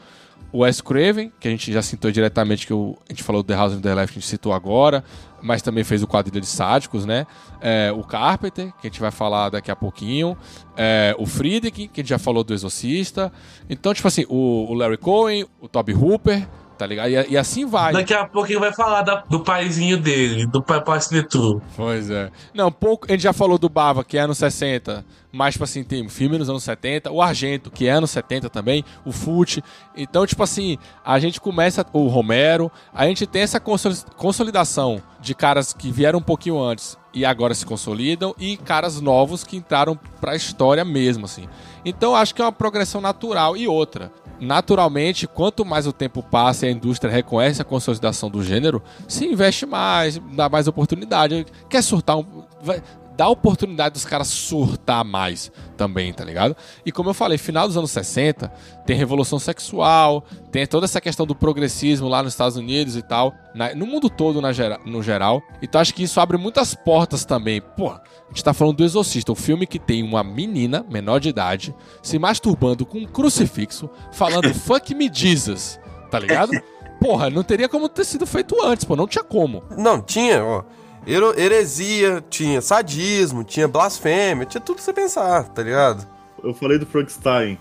[0.56, 3.48] O Wes Craven, que a gente já citou diretamente, que o- a gente falou do
[3.48, 5.04] The House on the Left, que a gente citou agora,
[5.42, 7.28] mas também fez o Quadrilha de Sádicos, né?
[7.60, 10.38] É, o Carpenter, que a gente vai falar daqui a pouquinho.
[10.78, 13.34] É, o Friedrich, que a gente já falou do Exorcista.
[13.70, 16.48] Então, tipo assim, o, o Larry Cohen, o Toby Hooper,
[16.78, 17.10] tá ligado?
[17.10, 17.94] E, e assim vai.
[17.94, 21.62] Daqui a pouco ele vai falar da- do paizinho dele, do pai Passetu.
[21.76, 22.30] Pois é.
[22.54, 23.08] Não, pouco.
[23.08, 25.06] A gente já falou do Bava, que é anos 60.
[25.32, 27.12] Mas, tipo assim, tem filme nos anos 70.
[27.12, 28.86] O Argento, que é anos 70 também.
[29.04, 29.62] O Fute.
[29.96, 31.86] Então, tipo assim, a gente começa.
[31.92, 32.72] O Romero.
[32.94, 37.54] A gente tem essa consoli- consolidação de caras que vieram um pouquinho antes e agora
[37.54, 38.34] se consolidam.
[38.40, 41.48] E caras novos que entraram pra história mesmo, assim.
[41.84, 43.58] Então, acho que é uma progressão natural.
[43.58, 44.12] E outra.
[44.40, 49.26] Naturalmente, quanto mais o tempo passa e a indústria reconhece a consolidação do gênero, se
[49.26, 51.46] investe mais, dá mais oportunidade.
[51.70, 52.26] Quer surtar um.
[52.62, 52.82] Vai,
[53.16, 56.56] dá oportunidade dos caras surtar mais também, tá ligado?
[56.86, 58.48] E como eu falei, final dos anos 60,
[58.86, 63.34] tem revolução sexual, tem toda essa questão do progressismo lá nos Estados Unidos e tal,
[63.54, 65.42] na- no mundo todo na gera- no geral.
[65.62, 67.62] Então acho que isso abre muitas portas também.
[67.62, 71.30] Pô, a gente tá falando do Exorcista, um filme que tem uma menina menor de
[71.30, 75.80] idade se masturbando com um crucifixo, falando fuck me Jesus,
[76.12, 76.52] tá ligado?
[77.00, 79.64] Porra, não teria como ter sido feito antes, pô, não tinha como.
[79.78, 80.64] Não, tinha, ó.
[81.06, 86.06] Heresia, tinha sadismo, tinha blasfêmia, tinha tudo pra você pensar, tá ligado?
[86.44, 87.58] Eu falei do Frankenstein.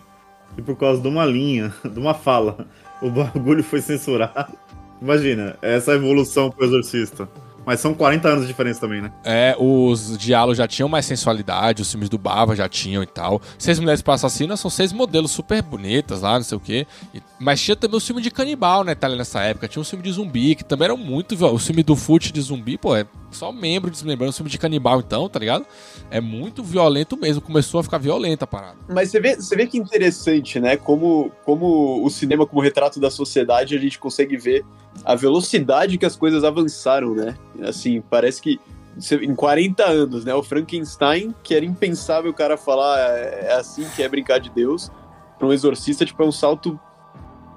[0.56, 2.66] E por causa de uma linha, de uma fala,
[3.02, 4.52] o bagulho foi censurado.
[5.02, 7.28] Imagina, essa evolução pro exorcista.
[7.66, 9.10] Mas são 40 anos de diferença também, né?
[9.24, 13.40] É, os diálogos já tinham mais sensualidade, os filmes do Bava já tinham e tal.
[13.58, 16.86] Seis Mulheres para Assassinas são seis modelos super bonitas lá, não sei o quê.
[17.14, 19.66] E- mas tinha também o filme de canibal, né, tá ali nessa época.
[19.66, 21.42] Tinha um filme de zumbi, que também eram muito.
[21.42, 24.30] O filme do Fute de zumbi, pô, é só membro desmembrando.
[24.30, 25.66] O filme de canibal, então, tá ligado?
[26.10, 27.42] É muito violento mesmo.
[27.42, 28.76] Começou a ficar violenta a parada.
[28.88, 30.76] Mas você vê, você vê que interessante, né?
[30.76, 34.64] Como, como o cinema, como retrato da sociedade, a gente consegue ver
[35.04, 37.36] a velocidade que as coisas avançaram, né?
[37.62, 38.60] Assim, parece que
[39.22, 40.32] em 40 anos, né?
[40.34, 44.50] O Frankenstein, que era impensável o cara falar é é assim que é brincar de
[44.50, 44.88] Deus,
[45.36, 46.78] para um exorcista, tipo, é um salto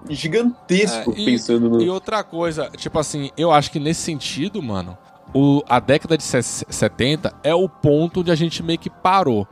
[0.10, 1.82] gigantesco, É, e- pensando no.
[1.82, 4.98] E outra coisa, tipo assim, eu acho que nesse sentido, mano,
[5.38, 9.48] o, a década de ses- 70 é o ponto onde a gente meio que parou.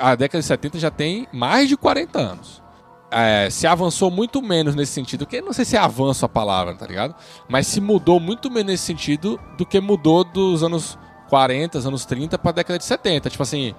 [0.00, 2.62] A, década de 70 já tem mais de 40 anos.
[3.10, 6.74] É, se avançou muito menos nesse sentido, que não sei se é avanço a palavra,
[6.74, 7.14] tá ligado?
[7.48, 12.38] Mas se mudou muito menos nesse sentido do que mudou dos anos 40, anos 30
[12.38, 13.30] pra década de 70.
[13.30, 13.74] Tipo assim,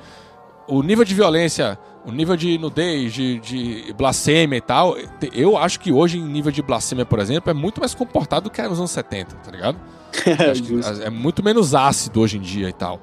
[0.67, 4.95] o nível de violência, o nível de nudez, de, de blasfêmia e tal,
[5.33, 8.49] eu acho que hoje, em nível de blasfêmia, por exemplo, é muito mais comportado do
[8.49, 9.77] que era nos anos 70, tá ligado?
[10.55, 11.03] Justo.
[11.03, 12.99] é muito menos ácido hoje em dia e tal.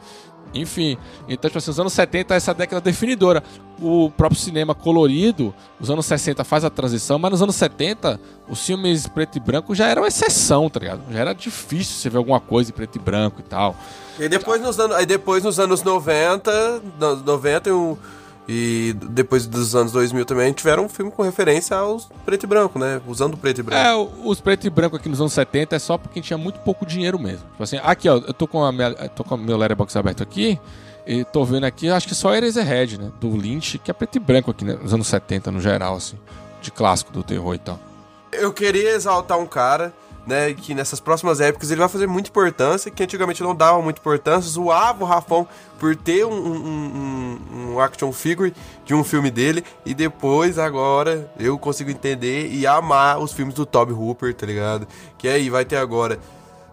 [0.54, 0.96] Enfim,
[1.28, 3.42] então, tipo assim, os anos 70 é essa década definidora.
[3.82, 8.64] O próprio cinema colorido, os anos 60 faz a transição, mas nos anos 70, os
[8.64, 11.00] filmes preto e branco já eram exceção, tá ligado?
[11.10, 13.74] Já era difícil você ver alguma coisa em preto e branco e tal.
[14.18, 17.96] E depois nos anos, aí depois nos anos 90, no- 90 e, um-
[18.46, 22.78] e depois dos anos 2000 também tiveram um filme com referência aos preto e branco,
[22.78, 23.00] né?
[23.06, 23.82] Usando preto e branco.
[23.82, 26.84] É, os preto e branco aqui nos anos 70 é só porque tinha muito pouco
[26.84, 27.46] dinheiro mesmo.
[27.50, 30.22] Tipo assim, aqui ó, eu tô com, a minha, tô com o meu letterbox aberto
[30.22, 30.60] aqui,
[31.06, 33.12] e tô vendo aqui, acho que só Eraserhead, né?
[33.20, 36.18] Do Lynch, que é preto e branco aqui né, nos anos 70 no geral, assim.
[36.62, 37.78] De clássico do terror e tal.
[38.32, 39.92] Eu queria exaltar um cara,
[40.26, 44.00] né, que nessas próximas épocas ele vai fazer muita importância, que antigamente não dava muita
[44.00, 45.46] importância, zoava o Rafão
[45.78, 48.54] por ter um, um, um- um action figure
[48.84, 53.66] de um filme dele, e depois, agora, eu consigo entender e amar os filmes do
[53.66, 54.86] Toby Hooper, tá ligado?
[55.18, 56.18] Que aí vai ter agora.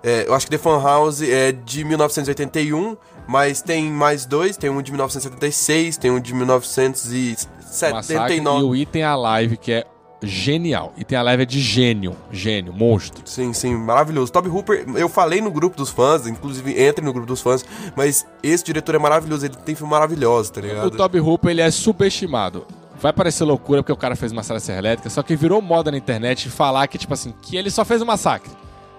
[0.03, 2.95] é, eu acho que The Fun House é de 1981,
[3.27, 8.59] mas tem mais dois, tem um de 1976, tem um de Massacre 1979.
[8.59, 9.85] e o Item Alive, que é
[10.23, 10.93] genial.
[10.97, 13.21] Item Alive é de gênio, gênio, monstro.
[13.25, 14.31] Sim, sim, maravilhoso.
[14.31, 17.65] Toby Hooper, eu falei no grupo dos fãs, inclusive entre no grupo dos fãs,
[17.95, 20.85] mas esse diretor é maravilhoso, ele tem filme maravilhoso, tá ligado?
[20.85, 22.65] O Toby Hooper, ele é subestimado.
[23.01, 25.89] Vai parecer loucura porque o cara fez uma sala serra elétrica, só que virou moda
[25.89, 28.51] na internet falar que, tipo assim, que ele só fez um massacre.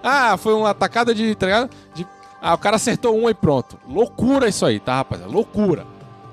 [0.03, 1.69] Ah, foi uma atacada de, tá ligado?
[1.95, 2.05] De-
[2.41, 3.79] ah, o cara acertou uma e pronto.
[3.87, 5.31] Loucura isso aí, tá, rapaziada?
[5.31, 5.85] Loucura.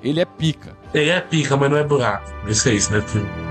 [0.03, 0.75] Ele é pica.
[0.93, 2.29] Ele é pica, mas não é buraco.
[2.45, 3.50] Isso é isso, né, filho?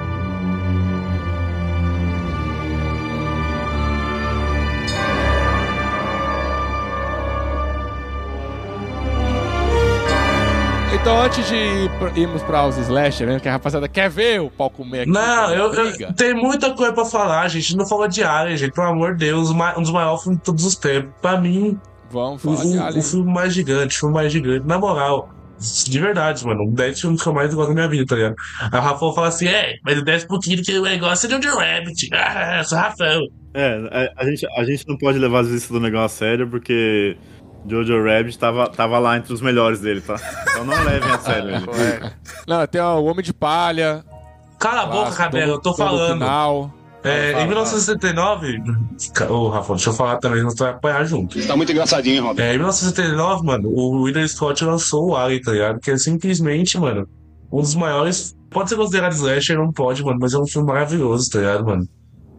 [11.00, 14.50] Então, antes de ir irmos pra os slasher, mesmo, que a rapaziada quer ver o
[14.50, 15.10] pau comer aqui.
[15.10, 17.74] Não, eu, eu- tem muita coisa pra falar, gente.
[17.74, 18.72] Não falou de Alien, gente.
[18.72, 21.10] Pelo amor de Deus, um dos maiores filmes de todos os tempos.
[21.22, 21.78] Pra mim,
[22.10, 23.00] Vamos o, falar de o- Alien.
[23.00, 24.66] o filme mais gigante, o filme mais gigante.
[24.66, 26.64] Na moral, de verdade, mano.
[26.64, 28.34] Um 10 filmes que eu mais gosto da minha vida, tá ligado?
[28.70, 31.56] Aí o Rafael fala assim: é, mas o 10 pouquinho que eu gosto de Jojo
[31.58, 32.08] Rabbit.
[32.12, 33.20] Ah, eu sou Rafael.
[33.54, 36.46] É, a, a gente, a gente não pode levar as listas do negócio a sério,
[36.48, 37.16] porque
[37.66, 40.16] Jojo Rabbit tava, tava lá entre os melhores dele, tá?
[40.50, 42.10] Então não levem a sério ele.
[42.46, 44.04] Não, tem ó, o Homem de Palha.
[44.58, 46.14] Cala a boca, cabelo, eu tô falando.
[46.14, 46.74] Final.
[47.02, 48.62] É, em 1969,
[49.30, 51.46] ô Rafa, deixa eu falar também, nós vamos apanhar junto.
[51.46, 52.42] Tá muito engraçadinho, hein, Robin?
[52.42, 55.80] É, em 1979, mano, o Ridley Scott lançou o Alien, tá ligado?
[55.80, 57.08] Que é simplesmente, mano,
[57.50, 58.36] um dos maiores.
[58.50, 61.88] Pode ser considerado slasher, não pode, mano, mas é um filme maravilhoso, tá ligado, mano?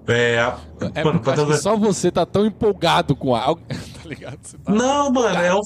[0.08, 0.52] É,
[0.94, 3.62] É mano, pra acho que ter- só você tá tão empolgado com algo.
[4.16, 4.40] Tá ligado?
[4.64, 4.72] Tá...
[4.72, 5.62] Não, mano, é um.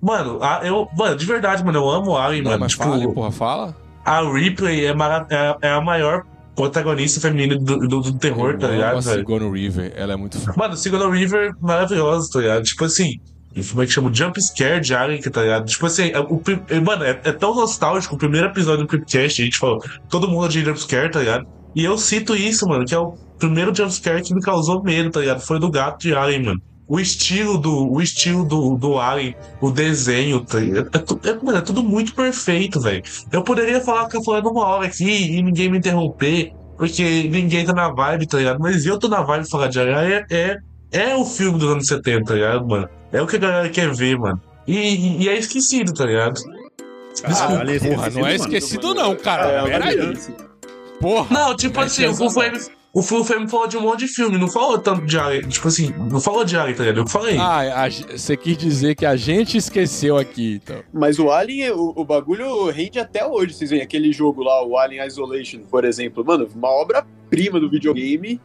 [0.00, 2.58] Mano, a- eu, mano, de verdade, mano, eu amo o Alien, mano.
[2.60, 3.76] mas Tipo, fala, porra, fala.
[4.04, 6.22] a Ripley é, mara- é, é a maior
[6.56, 9.02] protagonista feminina do, do, do terror, tá Eu amo ligado, a?
[9.02, 10.54] Sigourney River, ela é muito foda.
[10.56, 12.62] Mano, Sigourney River, maravilhosa, tá ligado?
[12.64, 13.14] Tipo assim,
[13.56, 15.66] o filme que chama Jump Scare de Alien, tá ligado?
[15.66, 18.14] Tipo assim, é, o, é, mano, é, é tão nostálgico.
[18.14, 21.46] O primeiro episódio do Creepcast, a gente falou, todo mundo de Jump Scare, tá ligado?
[21.74, 25.10] E eu cito isso, mano, que é o primeiro Jump Scare que me causou medo,
[25.10, 25.40] tá ligado?
[25.40, 26.62] Foi do gato de Alien, mano.
[26.90, 30.58] O estilo do, o estilo do, do Alien, o desenho, tá?
[30.58, 33.00] É, é, mano, é tudo muito perfeito, velho.
[33.30, 35.04] Eu poderia falar que eu falando uma hora aqui
[35.38, 38.58] e ninguém me interromper, porque ninguém tá na vibe, tá ligado?
[38.58, 40.58] Mas eu tô na vibe falar de Alien, é, é,
[40.90, 42.88] é o filme dos anos 70, tá ligado, mano?
[43.12, 44.40] É o que a galera quer ver, mano.
[44.66, 46.34] E, e- e é esquecido, tá ligado?
[47.14, 47.30] Desculpa.
[47.32, 48.28] Esse- Porra, não é filme, mano.
[48.34, 49.46] esquecido não, cara.
[49.48, 50.18] É, Peraí.
[51.00, 51.26] Porra.
[51.30, 52.30] Não, tipo É assim, o.
[52.30, 52.58] Flame,
[52.92, 55.48] o Full falou de um monte de filme, não falou tanto de Alien.
[55.48, 57.00] Tipo assim, não falou de Alien, tá ligado?
[57.00, 57.36] Eu falei.
[57.38, 60.82] Ah, você quis dizer que a gente esqueceu aqui, então.
[60.92, 63.54] Mas o Alien, o, o bagulho rende até hoje.
[63.54, 66.24] Vocês veem aquele jogo lá, o Alien Isolation, por exemplo.
[66.24, 68.40] Mano, uma obra-prima do videogame.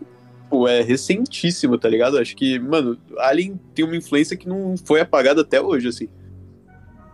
[0.47, 2.19] Pô, é recentíssimo, tá ligado?
[2.19, 6.07] Acho que, mano, Alien tem uma influência que não foi apagada até hoje, assim.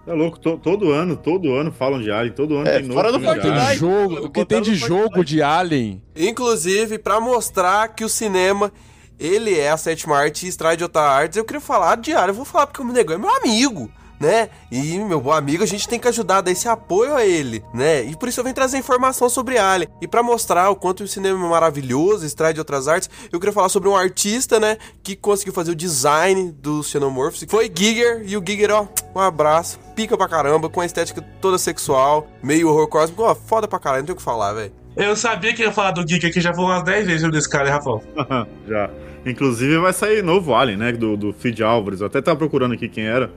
[0.08, 2.94] É louco, to- todo ano, todo ano falam de Alien, todo ano É, tem novo
[3.00, 3.42] fora do Alien.
[3.44, 3.76] Fortnite.
[3.78, 6.02] jogo, o que tem de jogo de Alien?
[6.16, 8.72] Inclusive, pra mostrar que o cinema,
[9.20, 12.32] ele é a sétima arte e extrai de outra arte, eu queria falar de área.
[12.32, 13.92] Eu vou falar porque o Minegão é meu amigo,
[14.22, 14.50] né?
[14.72, 17.64] E meu bom amigo, a gente tem que ajudar a dar esse apoio a ele,
[17.74, 18.04] né?
[18.04, 19.90] E por isso eu venho trazer informação sobre Alien.
[20.00, 23.52] E pra mostrar o quanto o cinema é maravilhoso, extrai de outras artes, eu queria
[23.52, 24.78] falar sobre um artista, né?
[25.04, 27.46] Que conseguiu fazer o design do Xenomorphs.
[27.50, 29.80] Foi Giger, e o Giger, ó, um abraço.
[29.96, 33.24] Pica pra caramba, com a estética toda sexual, meio horror cósmico.
[33.24, 34.72] Ó, foda pra caralho, não tem o que falar, velho.
[34.96, 37.68] Eu sabia que ia falar do Geek aqui, já falou umas 10 vezes desse cara,
[37.70, 38.04] hein, Rafael?
[38.68, 38.90] Já.
[39.26, 40.92] Inclusive vai sair novo Alien, né?
[40.92, 42.02] Do, do Feed Álvares.
[42.02, 43.32] Eu até tava procurando aqui quem era.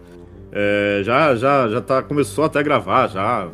[0.55, 3.49] É, já, já, já tá, começou até a gravar, já.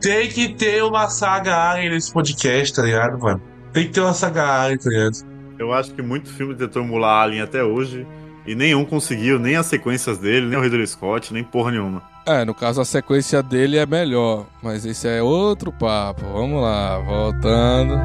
[0.00, 3.42] Tem que ter uma saga Alien nesse podcast, tá ligado, mano?
[3.72, 5.16] Tem que ter uma saga Alien, tá ligado?
[5.58, 8.06] Eu acho que muito filme tentou emular Alien até hoje.
[8.46, 12.02] E nenhum conseguiu, nem as sequências dele, nem o Ridley Scott, nem porra nenhuma.
[12.24, 16.22] É, no caso a sequência dele é melhor, mas esse é outro papo.
[16.32, 18.00] Vamos lá, voltando.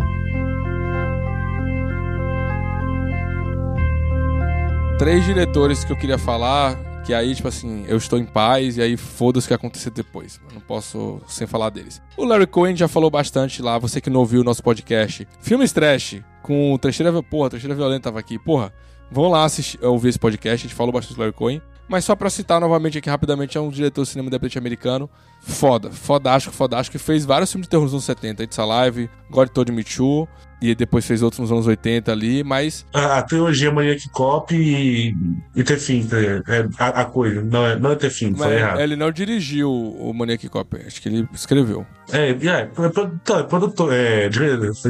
[4.97, 8.82] Três diretores que eu queria falar, que aí, tipo assim, eu estou em paz e
[8.82, 10.41] aí foda-se o que acontecer depois.
[10.49, 12.01] Eu não posso sem falar deles.
[12.18, 15.28] O Larry Cohen já falou bastante lá, você que não ouviu o nosso podcast.
[15.39, 18.74] Filmes trash, com trecheira, porra, trecheira violenta tava aqui, porra.
[19.12, 21.62] Vão lá assistir, ouvir esse podcast, a gente falou bastante do Larry Cohen.
[21.88, 25.08] Mas só pra citar novamente aqui rapidamente, é um diretor de cinema independente americano.
[25.41, 26.97] Foda, fodástico, fodástico.
[26.97, 28.43] Que fez vários filmes de terror nos anos 70.
[28.43, 30.28] It's Alive, God Told Me To.
[30.66, 32.86] E depois fez outros nos anos 80 ali, mas...
[32.93, 35.16] A, a trilogia Maniac Cop e,
[35.55, 36.43] e ter fim, ligado?
[36.47, 38.80] É, a, a coisa, não é, não é ter fim, mas foi errado.
[38.80, 41.86] ele não dirigiu o Maniac Cop, acho que ele escreveu.
[42.11, 44.30] É, é, é produtor, é produtor, é,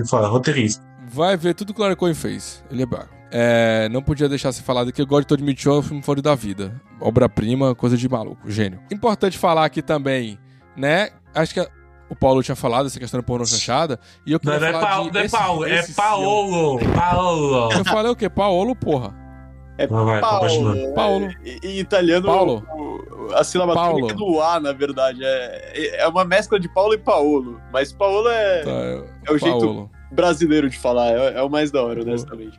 [0.09, 0.81] falar, roteirista.
[1.11, 2.63] Vai ver tudo que o Larry Cohen fez.
[2.71, 3.09] Ele é bago.
[3.31, 6.21] É, não podia deixar se falar que o God Told Me é o filme fora
[6.21, 6.79] da vida.
[7.01, 8.79] Obra-prima, coisa de maluco, gênio.
[8.89, 10.39] Importante falar aqui também,
[10.75, 11.09] né?
[11.33, 11.67] Acho que
[12.15, 13.99] o Paulo tinha falado essa questão do pornô chanchada.
[14.25, 16.79] E eu Não, queria não é, falar Paulo, de não é esse- Paulo, é Paolo,
[16.95, 17.71] Paolo.
[17.73, 18.29] Eu falei o quê?
[18.29, 19.13] Paolo, porra.
[19.77, 20.39] É vai, Paulo.
[20.39, 20.93] continua.
[20.93, 21.29] Paulo.
[21.43, 22.65] Em em italiano, Paulo.
[22.73, 23.99] o- a sílaba Paulo.
[24.07, 25.19] tônica do A, na verdade.
[25.21, 27.59] É, é uma mescla de Paulo e Paolo.
[27.73, 29.91] Mas Paolo é, Tá, é, é o jeito Paolo.
[30.11, 31.09] brasileiro de falar.
[31.11, 32.57] É, é o mais da hora, honestamente.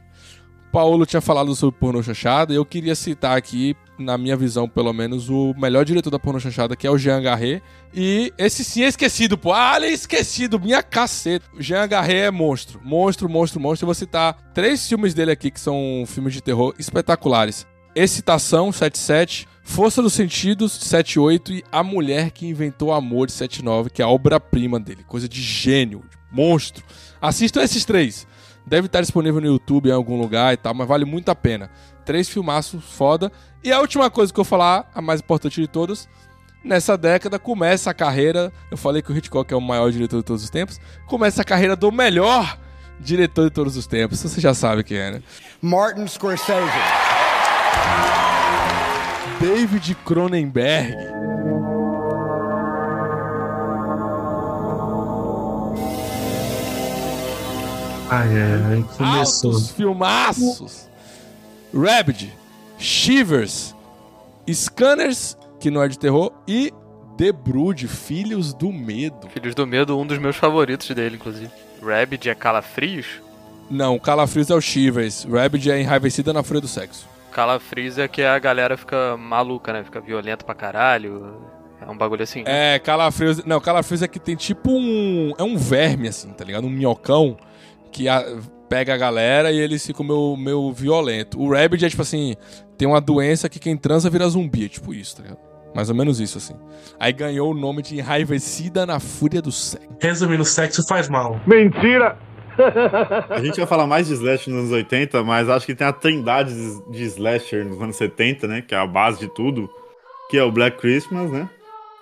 [0.77, 4.93] Paulo tinha falado sobre pornô chanchada e eu queria citar aqui, na minha visão, pelo
[4.93, 7.63] menos, o melhor diretor da pornô chanchada, que é o Jean Garret.
[7.95, 9.55] E esse sim é esquecido, pô.
[9.55, 11.47] Ah, ele é esquecido, minha caceta.
[11.59, 12.79] Jean Garret é monstro.
[12.85, 13.85] Monstro, monstro, monstro.
[13.85, 17.67] Eu vou citar três filmes dele aqui que são filmes de terror espetaculares.
[17.95, 19.49] Excitação, 77.
[19.63, 21.55] Força dos Sentidos, 78.
[21.55, 25.05] E A Mulher que Inventou o Amor, de 79, que é a obra-prima dele.
[25.05, 26.85] Coisa de gênio, de monstro.
[27.19, 28.27] Assistam esses três.
[28.67, 31.71] Deve estar disponível no YouTube em algum lugar e tal, mas vale muito a pena.
[32.05, 33.31] Três filmaços foda.
[33.63, 36.09] E a última coisa que eu vou falar, a mais importante de todas,
[36.65, 38.53] nessa década começa a carreira.
[38.71, 40.81] Eu falei que o Hitchcock é o maior diretor de todos os tempos.
[41.07, 42.59] Começa a carreira do melhor
[42.99, 44.21] diretor de todos os tempos.
[44.21, 45.23] Você já sabe quem é, né?
[45.63, 46.67] Martin Scorsese.
[49.41, 51.16] David Cronenberg.
[58.09, 59.51] Ai, ai, começou.
[59.51, 60.89] Altos filmaços.
[61.75, 62.33] Rabid,
[62.79, 63.75] Shivers,
[64.49, 66.73] Scanners, que não é de terror, e
[67.19, 69.29] The Brood, Filhos do Medo.
[69.31, 71.51] Filhos do Medo, um dos meus favoritos dele, inclusive.
[71.83, 73.07] Rabid é calafrios?
[73.69, 75.25] Não, Calafrios é o Shivers.
[75.25, 77.09] Rabid é enraivecida na fúria do sexo.
[77.33, 79.83] Calafrios é que a galera fica maluca, né?
[79.83, 81.37] Fica violenta pra caralho.
[81.81, 82.45] É um bagulho assim.
[82.47, 83.45] É, Calafrios.
[83.45, 85.35] Não, Calafrios é que tem tipo um.
[85.37, 86.65] É um verme, assim, tá ligado?
[86.65, 87.37] Um minhocão
[87.93, 88.25] que a-
[88.69, 91.41] pega a galera e eles ficam meio, meio violento.
[91.41, 92.35] O Rabid é tipo assim:
[92.77, 94.65] tem uma doença que quem transa vira zumbi.
[94.67, 95.39] É tipo isso, tá ligado?
[95.75, 96.55] Mais ou menos isso, assim.
[96.99, 99.87] Aí ganhou o nome de enraivecida na fúria do sexo.
[100.01, 101.39] Resumindo, sexo faz mal.
[103.31, 105.93] A gente vai falar mais de slasher nos anos 80, mas acho que tem a
[105.93, 108.63] trindade de- de slasher nos anos 70, né?
[108.67, 109.69] Que é a base de tudo.
[110.31, 111.49] Que é o Black Christmas, né?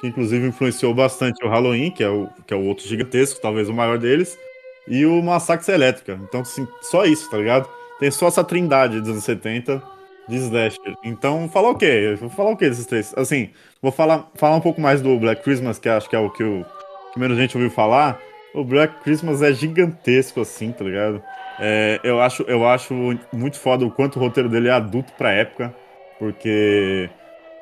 [0.01, 3.69] Que inclusive influenciou bastante o Halloween, que é o, que é o outro gigantesco, talvez
[3.69, 4.39] o maior deles.
[4.87, 6.19] E o Massacre Elétrica.
[6.23, 7.69] Então, assim, só isso, tá ligado?
[7.99, 9.83] Tem só essa trindade dos anos 70
[10.29, 10.95] de slasher.
[11.03, 12.17] Então, falar o quê?
[12.21, 13.15] Vou falar o quê desses três?
[13.17, 16.31] Assim, vou falar, falar um pouco mais do Black Christmas, que acho que é o
[16.31, 16.65] que o
[17.13, 18.19] que menos gente ouviu falar.
[18.55, 21.23] O Black Christmas é gigantesco, assim, tá ligado?
[21.59, 22.95] É, eu, acho, eu acho
[23.33, 25.75] muito foda o quanto o roteiro dele é adulto pra época,
[26.19, 27.09] porque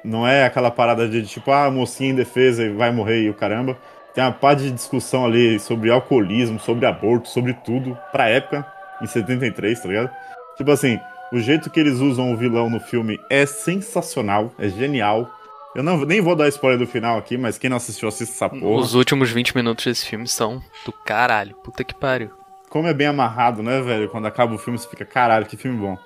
[0.05, 3.35] não é aquela parada de tipo, ah, mocinha em defesa e vai morrer e o
[3.35, 3.77] caramba.
[4.15, 8.67] Tem uma pá de discussão ali sobre alcoolismo, sobre aborto, sobre tudo, pra época,
[9.01, 10.11] em 73, tá ligado?
[10.57, 10.99] Tipo assim,
[11.33, 15.31] o jeito que eles usam o vilão no filme é sensacional, é genial.
[15.75, 18.49] Eu não, nem vou dar spoiler do final aqui, mas quem não assistiu, assista essa
[18.51, 18.83] porra.
[18.83, 21.57] Os últimos 20 minutos desse filme são do caralho.
[21.57, 22.31] Puta que pariu.
[22.69, 24.11] Como é bem amarrado, né, velho?
[24.11, 25.97] Quando acaba o filme, você fica, caralho, que filme bom.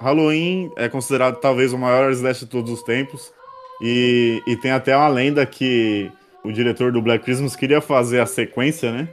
[0.00, 3.32] Halloween é considerado talvez o maior slash de todos os tempos.
[3.80, 6.10] E, e tem até uma lenda que
[6.44, 9.08] o diretor do Black Christmas queria fazer a sequência, né?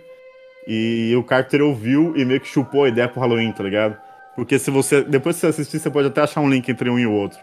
[0.67, 3.97] E o Carter ouviu e meio que chupou a ideia pro Halloween, tá ligado?
[4.35, 5.03] Porque se você.
[5.03, 7.39] Depois que você assistir, você pode até achar um link entre um e o outro.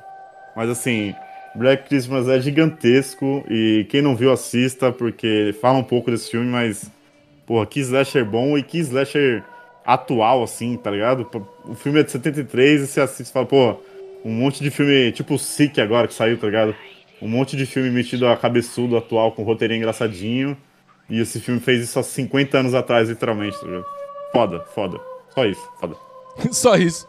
[0.54, 1.14] Mas assim,
[1.54, 6.46] Black Christmas é gigantesco e quem não viu, assista, porque fala um pouco desse filme,
[6.46, 6.90] mas.
[7.46, 9.44] Porra, que slasher bom e que slasher
[9.84, 11.30] atual, assim, tá ligado?
[11.64, 13.76] O filme é de 73 e você assiste e fala, pô,
[14.24, 16.74] um monte de filme, tipo Sick agora que saiu, tá ligado?
[17.20, 20.56] Um monte de filme metido a cabeçudo atual, com roteirinho engraçadinho.
[21.08, 23.86] E esse filme fez isso há 50 anos atrás, literalmente, tá ligado?
[24.32, 25.00] Foda, foda.
[25.34, 25.96] Só isso, foda.
[26.52, 27.06] Só isso.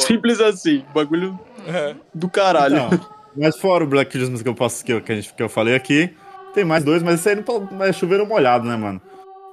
[0.00, 1.94] Simples assim, bagulho É.
[2.14, 2.76] do caralho.
[2.76, 3.00] Então,
[3.36, 5.48] mas fora o Black Christmas que eu, posso, que, eu, que, a gente, que eu
[5.48, 6.10] falei aqui,
[6.54, 9.00] tem mais dois, mas isso aí não pode- é chover molhado, né, mano?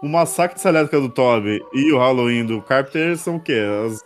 [0.01, 3.61] O Massacre de Elétrica do Toby e o Halloween do Carpenter são o quê?
[3.85, 3.99] As,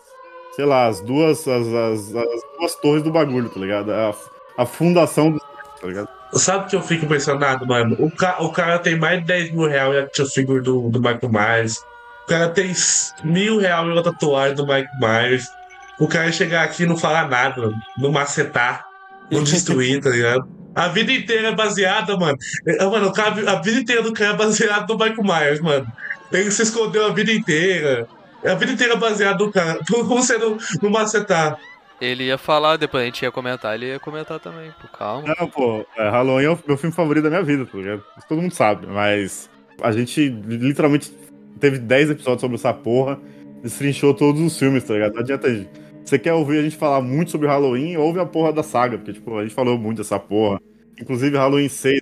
[0.55, 3.91] sei lá, as duas, as, as, as duas torres do bagulho, tá ligado?
[3.93, 4.13] A,
[4.57, 5.41] a fundação do.
[5.79, 6.09] Tá ligado?
[6.33, 7.95] Sabe o que eu fico impressionado, mano?
[7.99, 10.99] O, ca o cara tem mais de 10 mil reais em action figure do, do
[10.99, 11.77] Michael Myers.
[12.23, 12.73] O cara tem
[13.23, 15.47] mil reais em tatuagem do Michael Myers.
[15.99, 17.75] O cara chegar aqui e não falar nada, mano.
[17.97, 18.85] não macetar,
[19.31, 20.47] não destruir, tá ligado?
[20.75, 22.37] A vida inteira é baseada, mano.
[22.67, 25.87] É, Mano, o cara, a vida inteira do cara é baseada no Michael Myers, mano.
[26.31, 28.07] Ele se escondeu a vida inteira.
[28.45, 29.79] A vida inteira é baseada no cara.
[29.89, 31.57] Como você não, não macetar?
[31.99, 35.35] Ele ia falar, depois a gente ia comentar, ele ia comentar também, pô, calma.
[35.39, 38.03] Não, pô, é, Halloween é o meu filme favorito da minha vida, tá ligado?
[38.17, 39.49] Isso todo mundo sabe, mas
[39.81, 41.11] a gente literalmente
[41.59, 43.19] teve 10 episódios sobre essa porra,
[43.63, 45.13] destrinchou todos os filmes, tá ligado?
[45.13, 45.47] Não adianta.
[46.05, 49.13] Você quer ouvir a gente falar muito sobre Halloween, ouve a porra da saga, porque,
[49.13, 50.61] tipo, a gente falou muito dessa porra.
[50.99, 52.01] Inclusive Halloween 6,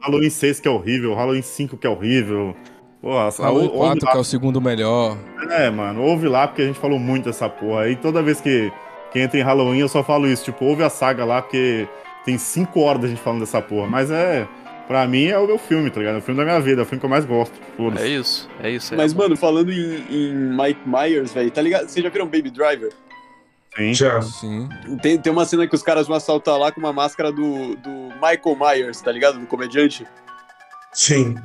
[0.00, 2.56] Halloween 6 que é horrível, Halloween 5 que é horrível.
[3.02, 4.12] Pô, a, Halloween ouve 4, lá.
[4.12, 5.18] que é o segundo melhor.
[5.50, 7.82] É, mano, ouve lá porque a gente falou muito dessa porra.
[7.82, 8.72] Aí toda vez que,
[9.14, 11.88] que entra em Halloween eu só falo isso, tipo, ouve a saga lá porque
[12.24, 13.86] tem 5 horas da gente falando dessa porra.
[13.86, 14.46] Mas é,
[14.88, 16.16] pra mim é o meu filme, tá ligado?
[16.16, 17.54] É o filme da minha vida, é o filme que eu mais gosto.
[17.96, 18.92] É isso, é isso.
[18.92, 21.88] É Mas, mano, falando em, em Mike Myers, velho, tá ligado?
[21.88, 22.92] Vocês já viram Baby Driver?
[23.76, 23.94] Sim.
[23.94, 24.20] Já.
[24.20, 24.68] Sim.
[25.00, 27.90] Tem, tem uma cena que os caras vão assaltar lá com uma máscara do, do
[28.14, 29.38] Michael Myers, tá ligado?
[29.38, 30.04] Do comediante.
[30.92, 31.36] Sim.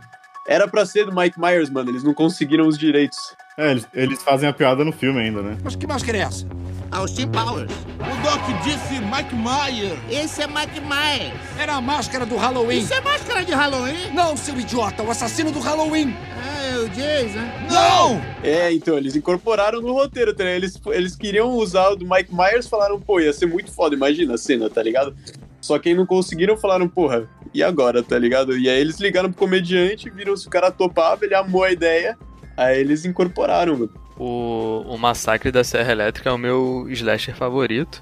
[0.47, 3.35] Era pra ser do Mike Myers, mano, eles não conseguiram os direitos.
[3.55, 5.55] É, eles, eles fazem a piada no filme ainda, né?
[5.63, 6.47] Mas que máscara é essa?
[6.91, 7.71] Austin Powers.
[7.99, 9.99] O Doc disse Mike Myers.
[10.09, 11.33] Esse é Mike Myers.
[11.57, 12.79] Era a máscara do Halloween.
[12.79, 14.11] Isso é máscara de Halloween?
[14.13, 16.15] Não, seu idiota, o assassino do Halloween.
[16.35, 17.39] Ah, é o Jason.
[17.69, 18.21] Não!
[18.43, 20.63] É, então, eles incorporaram no roteiro, tá ligado?
[20.63, 24.33] Eles, eles queriam usar o do Mike Myers, falaram, pô, ia ser muito foda, imagina
[24.33, 25.15] a cena, tá ligado?
[25.61, 28.57] Só que aí não conseguiram, falaram, porra, e agora, tá ligado?
[28.57, 32.17] E aí eles ligaram pro comediante, viram se o cara topava, ele amou a ideia,
[32.57, 33.91] aí eles incorporaram, mano.
[34.19, 38.01] O, o Massacre da Serra Elétrica é o meu slasher favorito.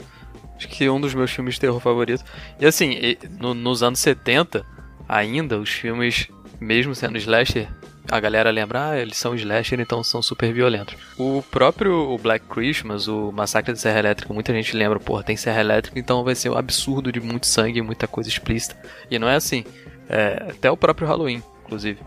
[0.56, 2.24] Acho que é um dos meus filmes de terror favorito.
[2.60, 4.66] E assim, e- no- nos anos 70,
[5.08, 6.28] ainda, os filmes,
[6.60, 7.68] mesmo sendo slasher,
[8.10, 10.96] a galera lembra, ah, eles são slasher, então são super violentos.
[11.18, 15.60] O próprio Black Christmas, o Massacre da Serra Elétrica, muita gente lembra, porra, tem Serra
[15.60, 18.76] Elétrica, então vai ser um absurdo de muito sangue, muita coisa explícita.
[19.12, 19.64] E não é assim.
[20.10, 22.00] É, até o próprio Halloween, inclusive.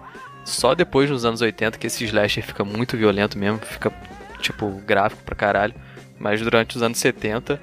[0.45, 3.93] Só depois, nos anos 80, que esse slasher fica muito violento mesmo, fica,
[4.41, 5.75] tipo, gráfico pra caralho.
[6.19, 7.61] Mas durante os anos 70,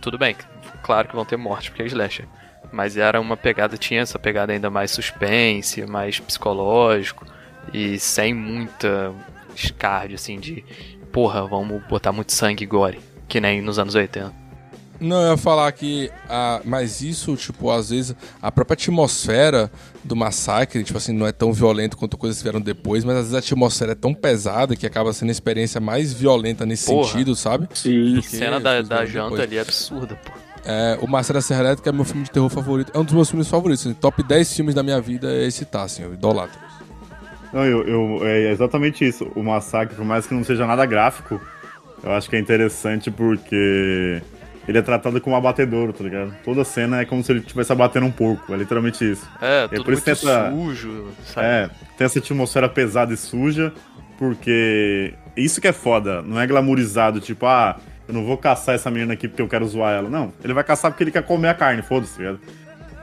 [0.00, 0.36] tudo bem,
[0.82, 2.26] claro que vão ter morte, porque é slasher.
[2.72, 7.24] Mas era uma pegada, tinha essa pegada ainda mais suspense, mais psicológico,
[7.72, 9.12] e sem muita
[9.54, 10.64] escarde, assim, de
[11.12, 14.45] porra, vamos botar muito sangue e gore, que nem nos anos 80.
[15.00, 16.10] Não, eu ia falar que.
[16.28, 19.70] ah, mas isso, tipo, às vezes, a própria atmosfera
[20.02, 23.20] do massacre, tipo assim, não é tão violento quanto coisas que vieram depois, mas às
[23.22, 27.08] vezes a atmosfera é tão pesada que acaba sendo a experiência mais violenta nesse Porra.
[27.08, 27.68] sentido, sabe?
[27.74, 28.18] Sim.
[28.18, 29.40] A cena da, da janta depois.
[29.42, 30.32] ali é absurda, pô.
[30.68, 32.90] É, o Massacre da Serra Elétrica é meu filme de terror favorito.
[32.92, 33.86] É um dos meus filmes favoritos.
[33.86, 36.58] assim, top 10 filmes da minha vida é esse tá, assim, eu idolatro.
[37.52, 39.30] Não, eu, eu- é exatamente isso.
[39.36, 41.40] O massacre, por mais que não seja nada gráfico,
[42.02, 44.20] eu acho que é interessante porque
[44.68, 46.34] ele é tratado como um abatedouro, tá ligado?
[46.44, 49.28] Toda cena é como se ele estivesse abatendo um porco, é literalmente isso.
[49.40, 51.46] É, É tudo por isso muito essa- sujo, sabe?
[51.46, 53.72] É, tem essa atmosfera pesada e suja,
[54.18, 57.76] porque isso que é foda, não é glamourizado, tipo, ah,
[58.08, 60.08] eu não vou caçar essa menina aqui porque eu quero zoar ela.
[60.08, 62.40] Não, ele vai caçar porque ele quer comer a carne, foda-se, tá ligado?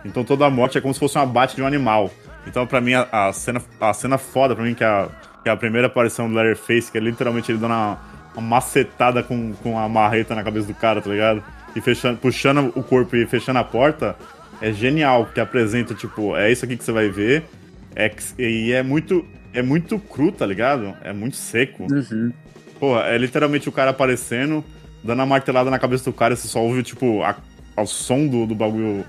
[0.05, 2.11] Então toda morte é como se fosse um abate de um animal.
[2.45, 5.07] Então, pra mim, a, a cena, a cena foda, pra mim, que é, a,
[5.43, 7.97] que é a primeira aparição do Leatherface, que é literalmente ele dando uma,
[8.36, 11.43] uma macetada com, com a marreta na cabeça do cara, tá ligado?
[11.75, 14.15] E fechando, puxando o corpo e fechando a porta,
[14.61, 17.43] é genial, porque apresenta, tipo, é isso aqui que você vai ver.
[17.95, 20.95] É, e é muito, é muito cru, tá ligado?
[21.03, 21.86] É muito seco.
[22.79, 24.63] Pô, é literalmente o cara aparecendo,
[25.03, 27.36] dando a martelada na cabeça do cara, você só ouve, tipo, a,
[27.75, 29.05] ao som do, do bagulho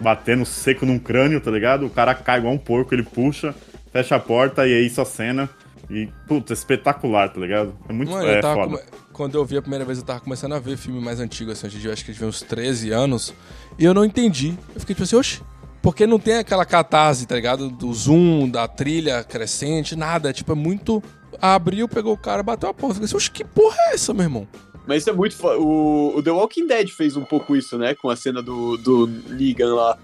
[0.00, 1.86] batendo seco num crânio, tá ligado?
[1.86, 3.54] O cara cai igual um porco, ele puxa,
[3.92, 5.48] fecha a porta e é isso a cena.
[5.88, 7.76] E, puta, espetacular, tá ligado?
[7.88, 8.78] É muito Mano, é, eu tava foda.
[8.78, 8.82] come-
[9.12, 11.66] Quando eu vi a primeira vez, eu tava começando a ver filme mais antigo, assim,
[11.68, 13.32] hoje eu acho que eu tive uns 13 anos,
[13.78, 14.54] e eu não entendi.
[14.74, 15.40] Eu fiquei tipo assim, oxe,
[15.80, 17.70] porque não tem aquela catarse, tá ligado?
[17.70, 20.32] Do zoom, da trilha crescente, nada.
[20.32, 21.00] Tipo, é muito.
[21.40, 22.92] Abriu, pegou o cara, bateu a porta.
[22.92, 24.48] Eu fiquei assim, oxe, que porra é essa, meu irmão?
[24.86, 25.58] Mas isso é muito foda.
[25.58, 27.94] O, o The Walking Dead fez um pouco isso, né?
[27.94, 29.98] Com a cena do, do Negan lá.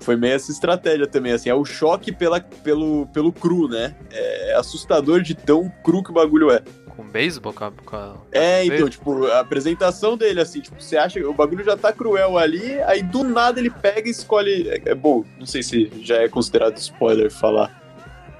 [0.00, 3.94] Foi meio essa estratégia também, assim, é o choque pela, pelo, pelo cru, né?
[4.10, 6.62] É assustador de tão cru que o bagulho é.
[6.96, 7.52] Com beisebol?
[7.52, 11.26] Com a, com a- É, então, tipo, a apresentação dele, assim, tipo, você acha que
[11.26, 14.68] o bagulho já tá cruel ali, aí do nada ele pega e escolhe.
[14.68, 17.78] É, é bom, não sei se já é considerado spoiler falar.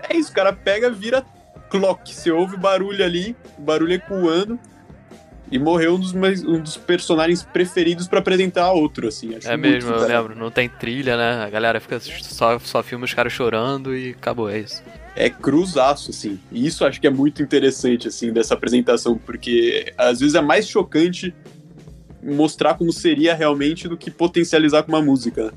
[0.08, 1.24] É isso, o cara pega, vira
[1.70, 2.12] clock.
[2.14, 4.58] Você ouve barulho ali, o barulho ecoando.
[5.50, 9.34] E morreu um dos, mais, um dos personagens preferidos pra apresentar outro, assim.
[9.34, 10.36] Acho É mesmo, eu lembro.
[10.36, 11.44] Não tem trilha, né?
[11.44, 14.80] A galera fica só, só filma os caras chorando e acabou, é isso.
[15.16, 16.38] é cruzaço, assim.
[16.52, 20.68] E isso acho que é muito interessante, assim, dessa apresentação, porque às vezes é mais
[20.68, 21.34] chocante
[22.22, 25.46] mostrar como seria realmente do que potencializar com uma música.
[25.46, 25.50] né?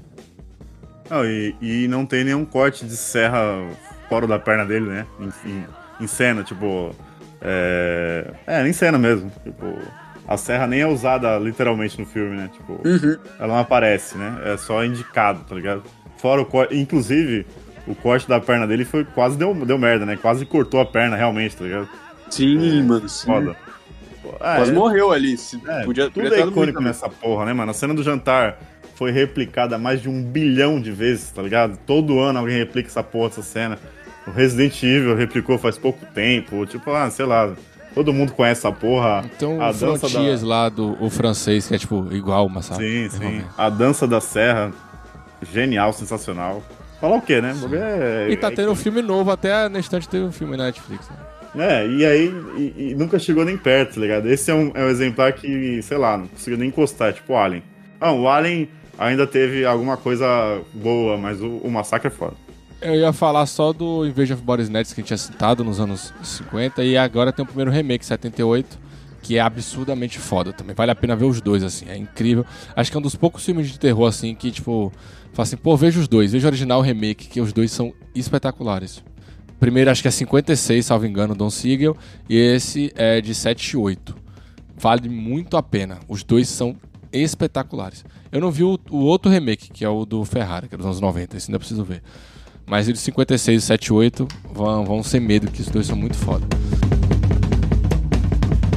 [1.09, 3.67] Não, e, e não tem nenhum corte de serra
[4.09, 5.05] fora da perna dele, né?
[5.19, 5.65] Em, em-
[6.01, 6.95] em cena, tipo.
[7.43, 8.33] É...
[8.47, 9.31] é, em cena mesmo.
[9.43, 9.77] Tipo,
[10.27, 12.49] a serra nem é usada literalmente no filme, né?
[12.53, 12.79] Tipo,
[13.37, 14.41] ela não aparece, né?
[14.45, 15.83] É só indicado, tá ligado?
[16.17, 16.75] Fora o corte.
[16.75, 17.45] Inclusive,
[17.85, 20.17] o corte da perna dele foi quase deu, deu merda, né?
[20.19, 21.89] Quase cortou a perna realmente, tá ligado?
[22.29, 23.25] Sim, mano, sim.
[23.25, 23.55] Foda.
[24.39, 25.37] É, Quase morreu ali.
[25.37, 27.71] Se É, podia, tudo podia é icônico nessa porra, né, mano?
[27.71, 28.57] A cena do jantar
[28.95, 31.77] foi replicada mais de um bilhão de vezes, tá ligado?
[31.85, 33.77] Todo ano alguém replica essa porra, essa cena.
[34.27, 36.65] O Resident Evil replicou faz pouco tempo.
[36.65, 37.53] Tipo, ah, sei lá.
[37.93, 39.23] Todo mundo conhece essa porra.
[39.35, 40.47] Então, a dança Frontiers da...
[40.47, 42.83] lá do o francês, que é tipo igual, mas sabe?
[42.83, 43.19] Sim, sim.
[43.19, 43.45] Realmente.
[43.55, 44.71] A dança da serra.
[45.51, 46.63] Genial, sensacional.
[46.99, 47.53] Falar o quê, né?
[47.73, 50.65] É, E tá é- tendo um filme novo, até na estante teve um filme na
[50.65, 51.07] Netflix.
[51.09, 51.17] né?
[51.55, 54.27] É, e aí e, e nunca chegou nem perto, tá ligado?
[54.27, 57.33] Esse é um, é um exemplar que, sei lá, não conseguiu nem encostar, é tipo
[57.33, 57.61] o Alien.
[58.01, 60.25] Ah, o Alien ainda teve alguma coisa
[60.73, 62.33] boa, mas o, o Massacre é foda.
[62.83, 65.79] Eu ia falar só do Invasion of Body Snatch que a gente tinha citado nos
[65.79, 68.77] anos 50 e agora tem o primeiro remake, 78,
[69.21, 70.75] que é absurdamente foda também.
[70.75, 72.45] Vale a pena ver os dois, assim, é incrível.
[72.75, 74.91] Acho que é um dos poucos filmes de terror, assim, que, tipo,
[75.31, 77.93] fala assim, pô, veja os dois, veja o original o remake, que os dois são
[78.13, 79.01] espetaculares.
[79.61, 81.95] Primeiro, acho que é 56, salvo engano, Don Siegel,
[82.27, 84.13] e esse é de 78.
[84.75, 85.99] Vale muito a pena.
[86.09, 86.75] Os dois são
[87.13, 88.03] espetaculares.
[88.29, 90.85] Eu não vi o, o outro remake, que é o do Ferrari, que é dos
[90.85, 92.03] anos 90, esse ainda preciso ver.
[92.65, 96.15] Mas o de 56 e 78 vão, vão sem medo, que os dois são muito
[96.15, 96.45] foda.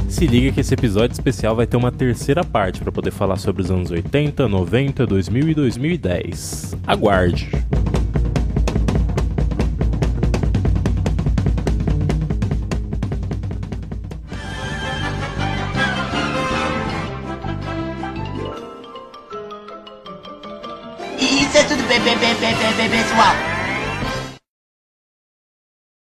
[0.09, 3.61] Se liga que esse episódio especial vai ter uma terceira parte para poder falar sobre
[3.61, 6.75] os anos 80, 90, 2000 e 2010.
[6.87, 7.51] Aguarde!